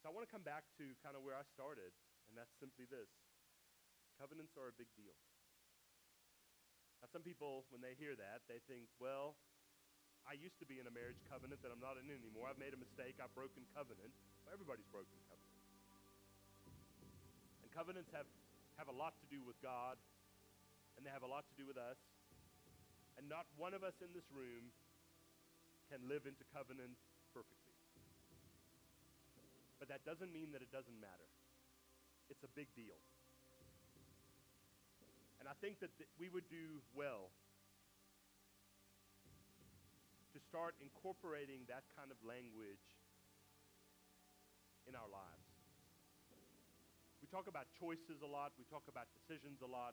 So 0.00 0.08
I 0.08 0.16
want 0.16 0.24
to 0.24 0.32
come 0.32 0.40
back 0.40 0.64
to 0.80 0.96
kind 1.04 1.12
of 1.12 1.20
where 1.20 1.36
I 1.36 1.44
started, 1.52 1.92
and 2.24 2.32
that's 2.32 2.56
simply 2.56 2.88
this 2.88 3.12
covenants 4.16 4.56
are 4.56 4.72
a 4.72 4.76
big 4.76 4.88
deal. 4.96 5.12
Now, 7.04 7.12
some 7.12 7.20
people, 7.20 7.68
when 7.68 7.84
they 7.84 7.96
hear 7.96 8.16
that, 8.16 8.44
they 8.48 8.60
think, 8.64 8.88
well, 8.96 9.36
I 10.28 10.36
used 10.36 10.60
to 10.60 10.68
be 10.68 10.76
in 10.76 10.84
a 10.84 10.92
marriage 10.92 11.20
covenant 11.28 11.64
that 11.64 11.72
I'm 11.72 11.80
not 11.80 11.96
in 11.96 12.08
anymore. 12.12 12.48
I've 12.48 12.60
made 12.60 12.76
a 12.76 12.80
mistake. 12.80 13.16
I've 13.20 13.32
broken 13.32 13.64
covenant. 13.72 14.12
Well, 14.44 14.52
everybody's 14.52 14.88
broken 14.92 15.16
covenant. 15.28 15.60
And 17.64 17.68
covenants 17.72 18.12
have, 18.12 18.28
have 18.76 18.92
a 18.92 18.96
lot 18.96 19.16
to 19.24 19.26
do 19.32 19.40
with 19.40 19.56
God, 19.64 19.96
and 20.96 21.04
they 21.04 21.12
have 21.12 21.24
a 21.24 21.30
lot 21.30 21.48
to 21.48 21.54
do 21.56 21.64
with 21.64 21.80
us. 21.80 21.96
And 23.20 23.28
not 23.28 23.44
one 23.60 23.76
of 23.76 23.84
us 23.84 23.92
in 24.00 24.08
this 24.16 24.24
room 24.32 24.72
can 25.92 26.00
live 26.08 26.24
into 26.24 26.40
covenant 26.56 26.96
perfectly. 27.36 27.76
But 29.76 29.92
that 29.92 30.08
doesn't 30.08 30.32
mean 30.32 30.56
that 30.56 30.64
it 30.64 30.72
doesn't 30.72 30.96
matter. 30.96 31.28
It's 32.32 32.40
a 32.40 32.52
big 32.56 32.72
deal. 32.72 32.96
And 35.36 35.44
I 35.44 35.52
think 35.60 35.84
that 35.84 35.92
th- 36.00 36.08
we 36.16 36.32
would 36.32 36.48
do 36.48 36.80
well 36.96 37.28
to 40.32 40.40
start 40.40 40.72
incorporating 40.80 41.68
that 41.68 41.84
kind 41.92 42.08
of 42.08 42.16
language 42.24 42.88
in 44.88 44.96
our 44.96 45.12
lives. 45.12 45.44
We 47.20 47.28
talk 47.28 47.52
about 47.52 47.68
choices 47.76 48.24
a 48.24 48.30
lot, 48.32 48.56
we 48.56 48.64
talk 48.72 48.88
about 48.88 49.12
decisions 49.12 49.60
a 49.60 49.68
lot. 49.68 49.92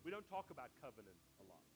We 0.00 0.08
don't 0.08 0.24
talk 0.32 0.48
about 0.48 0.72
covenant 0.80 1.20
a 1.40 1.44
lot. 1.44 1.73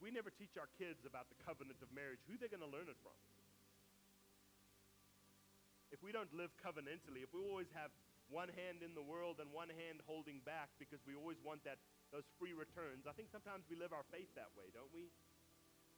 If 0.00 0.08
we 0.08 0.16
never 0.16 0.32
teach 0.32 0.56
our 0.56 0.72
kids 0.80 1.04
about 1.04 1.28
the 1.28 1.36
covenant 1.44 1.76
of 1.84 1.92
marriage, 1.92 2.24
who 2.24 2.32
are 2.32 2.40
they 2.40 2.48
going 2.48 2.64
to 2.64 2.72
learn 2.72 2.88
it 2.88 2.96
from? 3.04 3.12
If 5.92 6.00
we 6.00 6.08
don't 6.08 6.32
live 6.32 6.48
covenantally, 6.56 7.20
if 7.20 7.28
we 7.36 7.44
always 7.44 7.68
have 7.76 7.92
one 8.32 8.48
hand 8.48 8.80
in 8.80 8.96
the 8.96 9.04
world 9.04 9.44
and 9.44 9.52
one 9.52 9.68
hand 9.68 10.00
holding 10.08 10.40
back 10.48 10.72
because 10.80 11.04
we 11.04 11.12
always 11.12 11.36
want 11.44 11.60
that 11.68 11.76
those 12.16 12.24
free 12.40 12.56
returns, 12.56 13.04
I 13.04 13.12
think 13.12 13.28
sometimes 13.28 13.68
we 13.68 13.76
live 13.76 13.92
our 13.92 14.08
faith 14.08 14.32
that 14.40 14.48
way, 14.56 14.72
don't 14.72 14.88
we? 14.88 15.12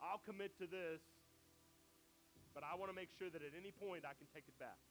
I'll 0.02 0.18
commit 0.26 0.50
to 0.58 0.66
this, 0.66 0.98
but 2.58 2.66
I 2.66 2.74
want 2.74 2.90
to 2.90 2.98
make 2.98 3.14
sure 3.22 3.30
that 3.30 3.38
at 3.38 3.54
any 3.54 3.70
point 3.70 4.02
I 4.02 4.18
can 4.18 4.26
take 4.34 4.50
it 4.50 4.58
back. 4.58 4.82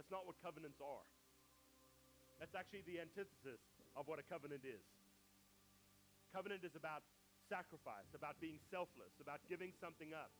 That's 0.00 0.08
not 0.08 0.24
what 0.24 0.40
covenants 0.40 0.80
are. 0.80 1.04
That's 2.40 2.56
actually 2.56 2.88
the 2.88 3.04
antithesis 3.04 3.60
of 3.92 4.08
what 4.08 4.16
a 4.16 4.24
covenant 4.24 4.64
is. 4.64 4.80
Covenant 6.32 6.64
is 6.64 6.72
about 6.72 7.04
sacrifice, 7.50 8.06
about 8.14 8.38
being 8.38 8.62
selfless, 8.70 9.10
about 9.18 9.42
giving 9.50 9.74
something 9.82 10.14
up. 10.14 10.30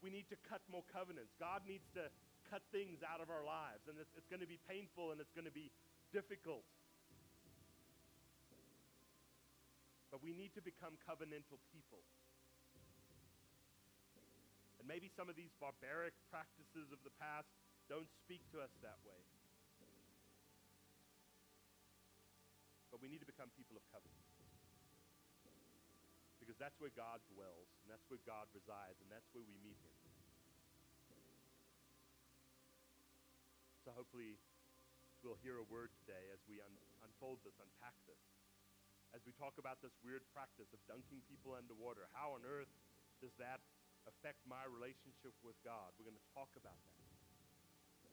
We 0.00 0.08
need 0.08 0.24
to 0.32 0.38
cut 0.48 0.64
more 0.72 0.82
covenants. 0.88 1.36
God 1.36 1.68
needs 1.68 1.84
to 1.92 2.08
cut 2.48 2.64
things 2.72 3.04
out 3.04 3.20
of 3.20 3.28
our 3.28 3.44
lives, 3.44 3.84
and 3.92 4.00
it's, 4.00 4.08
it's 4.16 4.26
going 4.32 4.40
to 4.40 4.48
be 4.48 4.56
painful 4.64 5.12
and 5.12 5.20
it's 5.20 5.36
going 5.36 5.44
to 5.44 5.52
be 5.52 5.68
difficult. 6.16 6.64
But 10.08 10.24
we 10.24 10.32
need 10.32 10.56
to 10.56 10.64
become 10.64 10.96
covenantal 11.04 11.60
people. 11.68 12.00
And 14.80 14.88
maybe 14.88 15.12
some 15.12 15.28
of 15.28 15.36
these 15.36 15.52
barbaric 15.60 16.16
practices 16.32 16.88
of 16.88 17.04
the 17.04 17.12
past 17.20 17.52
don't 17.92 18.08
speak 18.24 18.40
to 18.56 18.64
us 18.64 18.72
that 18.80 18.96
way. 19.04 19.20
But 22.88 23.04
we 23.04 23.12
need 23.12 23.20
to 23.20 23.28
become 23.28 23.52
people 23.52 23.76
of 23.76 23.84
covenant 23.92 24.27
because 26.58 26.74
that's 26.74 26.82
where 26.82 26.90
God 26.98 27.22
dwells, 27.30 27.70
and 27.78 27.86
that's 27.86 28.02
where 28.10 28.18
God 28.26 28.50
resides, 28.50 28.98
and 28.98 29.06
that's 29.06 29.30
where 29.30 29.46
we 29.46 29.54
meet 29.62 29.78
Him. 29.78 29.94
So 33.86 33.94
hopefully, 33.94 34.34
we'll 35.22 35.38
hear 35.46 35.62
a 35.62 35.66
word 35.70 35.94
today 36.02 36.34
as 36.34 36.42
we 36.50 36.58
un- 36.58 36.82
unfold 37.06 37.38
this, 37.46 37.54
unpack 37.62 37.94
this. 38.10 38.18
As 39.14 39.22
we 39.22 39.30
talk 39.38 39.54
about 39.62 39.78
this 39.86 39.94
weird 40.02 40.26
practice 40.34 40.66
of 40.74 40.82
dunking 40.90 41.22
people 41.30 41.54
underwater, 41.54 42.10
how 42.10 42.34
on 42.34 42.42
earth 42.42 42.74
does 43.22 43.32
that 43.38 43.62
affect 44.10 44.42
my 44.42 44.66
relationship 44.66 45.38
with 45.46 45.54
God? 45.62 45.94
We're 45.94 46.10
going 46.10 46.18
to 46.18 46.30
talk 46.34 46.50
about 46.58 46.74
that. 46.74 47.06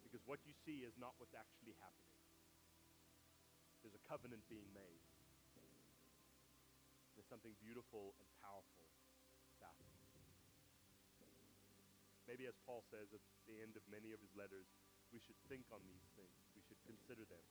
Because 0.05 0.21
what 0.29 0.38
you 0.45 0.53
see 0.69 0.86
is 0.86 0.93
not 1.01 1.17
what's 1.17 1.34
actually 1.34 1.73
happening. 1.81 2.13
There's 3.81 3.97
a 3.97 4.05
covenant 4.05 4.45
being 4.53 4.69
made. 4.77 5.01
Something 7.29 7.57
beautiful 7.57 8.13
and 8.21 8.27
powerful 8.41 8.85
it. 8.85 8.95
maybe 12.25 12.49
as 12.49 12.57
Paul 12.65 12.81
says 12.89 13.13
at 13.13 13.21
the 13.45 13.61
end 13.61 13.77
of 13.77 13.85
many 13.88 14.11
of 14.11 14.19
his 14.19 14.33
letters, 14.33 14.65
we 15.13 15.21
should 15.21 15.38
think 15.47 15.63
on 15.69 15.79
these 15.85 16.03
things. 16.17 16.35
We 16.57 16.61
should 16.65 16.81
consider 16.83 17.23
them. 17.29 17.45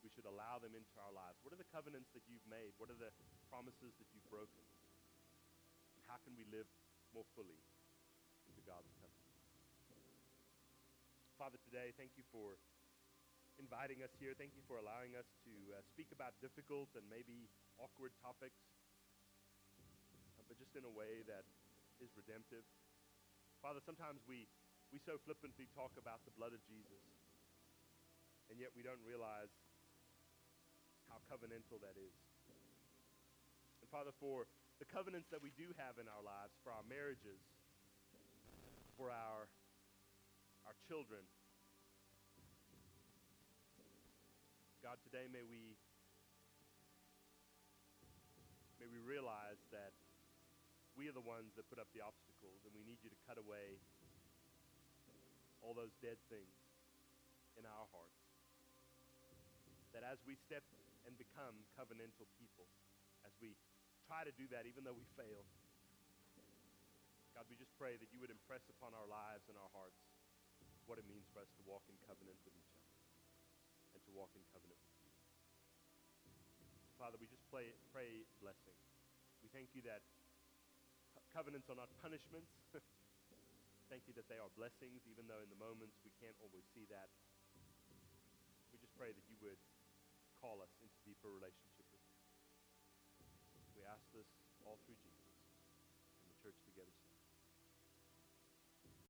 We 0.00 0.08
should 0.08 0.24
allow 0.24 0.56
them 0.56 0.72
into 0.72 0.96
our 0.98 1.12
lives. 1.12 1.36
What 1.44 1.52
are 1.52 1.60
the 1.60 1.68
covenants 1.68 2.08
that 2.16 2.24
you've 2.24 2.44
made? 2.48 2.72
What 2.80 2.88
are 2.88 2.96
the 2.96 3.12
promises 3.52 3.92
that 4.00 4.08
you've 4.10 4.26
broken? 4.32 4.64
And 5.94 6.02
how 6.08 6.16
can 6.24 6.32
we 6.32 6.48
live 6.48 6.66
more 7.12 7.28
fully 7.36 7.60
into 8.48 8.64
God's 8.64 8.90
covenant? 8.96 9.30
Father, 11.36 11.60
today, 11.68 11.92
thank 11.96 12.16
you 12.16 12.24
for 12.32 12.56
inviting 13.60 14.00
us 14.00 14.12
here. 14.16 14.32
Thank 14.32 14.56
you 14.56 14.64
for 14.64 14.80
allowing 14.80 15.16
us 15.16 15.28
to 15.44 15.52
uh, 15.76 15.84
speak 15.84 16.08
about 16.16 16.32
difficult 16.40 16.88
and 16.96 17.04
maybe 17.12 17.52
awkward 17.76 18.16
topics, 18.24 18.60
just 20.60 20.76
in 20.76 20.84
a 20.84 20.92
way 20.92 21.24
that 21.24 21.48
is 22.04 22.12
redemptive. 22.12 22.60
Father, 23.64 23.80
sometimes 23.80 24.20
we, 24.28 24.44
we 24.92 25.00
so 25.00 25.16
flippantly 25.24 25.64
talk 25.72 25.96
about 25.96 26.20
the 26.28 26.34
blood 26.36 26.52
of 26.52 26.60
Jesus, 26.68 27.00
and 28.52 28.60
yet 28.60 28.68
we 28.76 28.84
don't 28.84 29.00
realize 29.00 29.48
how 31.08 31.16
covenantal 31.32 31.80
that 31.80 31.96
is. 31.96 32.12
And 33.80 33.88
Father, 33.88 34.12
for 34.20 34.44
the 34.76 34.84
covenants 34.84 35.32
that 35.32 35.40
we 35.40 35.48
do 35.56 35.72
have 35.80 35.96
in 35.96 36.04
our 36.12 36.20
lives, 36.20 36.52
for 36.60 36.76
our 36.76 36.84
marriages, 36.84 37.40
for 39.00 39.08
our, 39.08 39.48
our 40.68 40.76
children, 40.84 41.24
God, 44.84 45.00
today 45.08 45.24
may 45.28 45.44
we 45.44 45.76
may 48.80 48.88
we 48.88 49.00
realize 49.04 49.60
that 49.76 49.92
we 51.00 51.08
are 51.08 51.16
the 51.16 51.24
ones 51.24 51.56
that 51.56 51.64
put 51.72 51.80
up 51.80 51.88
the 51.96 52.04
obstacles 52.04 52.60
and 52.68 52.76
we 52.76 52.84
need 52.84 53.00
you 53.00 53.08
to 53.08 53.16
cut 53.24 53.40
away 53.40 53.80
all 55.64 55.72
those 55.72 55.96
dead 56.04 56.20
things 56.28 56.52
in 57.56 57.64
our 57.64 57.88
hearts. 57.88 58.20
That 59.96 60.04
as 60.04 60.20
we 60.28 60.36
step 60.36 60.60
and 61.08 61.16
become 61.16 61.56
covenantal 61.72 62.28
people, 62.36 62.68
as 63.24 63.32
we 63.40 63.56
try 64.04 64.28
to 64.28 64.32
do 64.36 64.44
that 64.52 64.68
even 64.68 64.84
though 64.84 64.92
we 64.92 65.08
fail, 65.16 65.40
God, 67.32 67.48
we 67.48 67.56
just 67.56 67.72
pray 67.80 67.96
that 67.96 68.12
you 68.12 68.20
would 68.20 68.28
impress 68.28 68.68
upon 68.68 68.92
our 68.92 69.08
lives 69.08 69.48
and 69.48 69.56
our 69.56 69.72
hearts 69.72 70.04
what 70.84 71.00
it 71.00 71.08
means 71.08 71.24
for 71.32 71.40
us 71.40 71.48
to 71.56 71.64
walk 71.64 71.80
in 71.88 71.96
covenant 72.04 72.36
with 72.44 72.52
each 72.52 72.76
other 72.76 72.92
and 73.96 74.04
to 74.04 74.12
walk 74.12 74.36
in 74.36 74.44
covenant 74.52 74.76
with 74.84 75.00
you. 75.00 75.16
Father, 77.00 77.16
we 77.16 77.24
just 77.24 77.48
pray, 77.48 77.72
pray 77.88 78.28
blessing. 78.44 78.76
We 79.40 79.48
thank 79.48 79.72
you 79.72 79.80
that 79.88 80.04
covenants 81.30 81.70
are 81.70 81.78
not 81.78 81.90
punishments. 82.02 82.50
thank 83.90 84.06
you 84.06 84.14
that 84.18 84.26
they 84.26 84.38
are 84.38 84.50
blessings, 84.58 85.06
even 85.06 85.26
though 85.30 85.42
in 85.42 85.50
the 85.50 85.58
moments 85.58 85.98
we 86.02 86.10
can't 86.18 86.36
always 86.42 86.66
see 86.74 86.86
that. 86.90 87.10
We 88.74 88.78
just 88.78 88.94
pray 88.98 89.14
that 89.14 89.26
you 89.30 89.38
would 89.42 89.58
call 90.42 90.62
us 90.62 90.70
into 90.82 90.94
deeper 91.06 91.30
relationship 91.30 91.69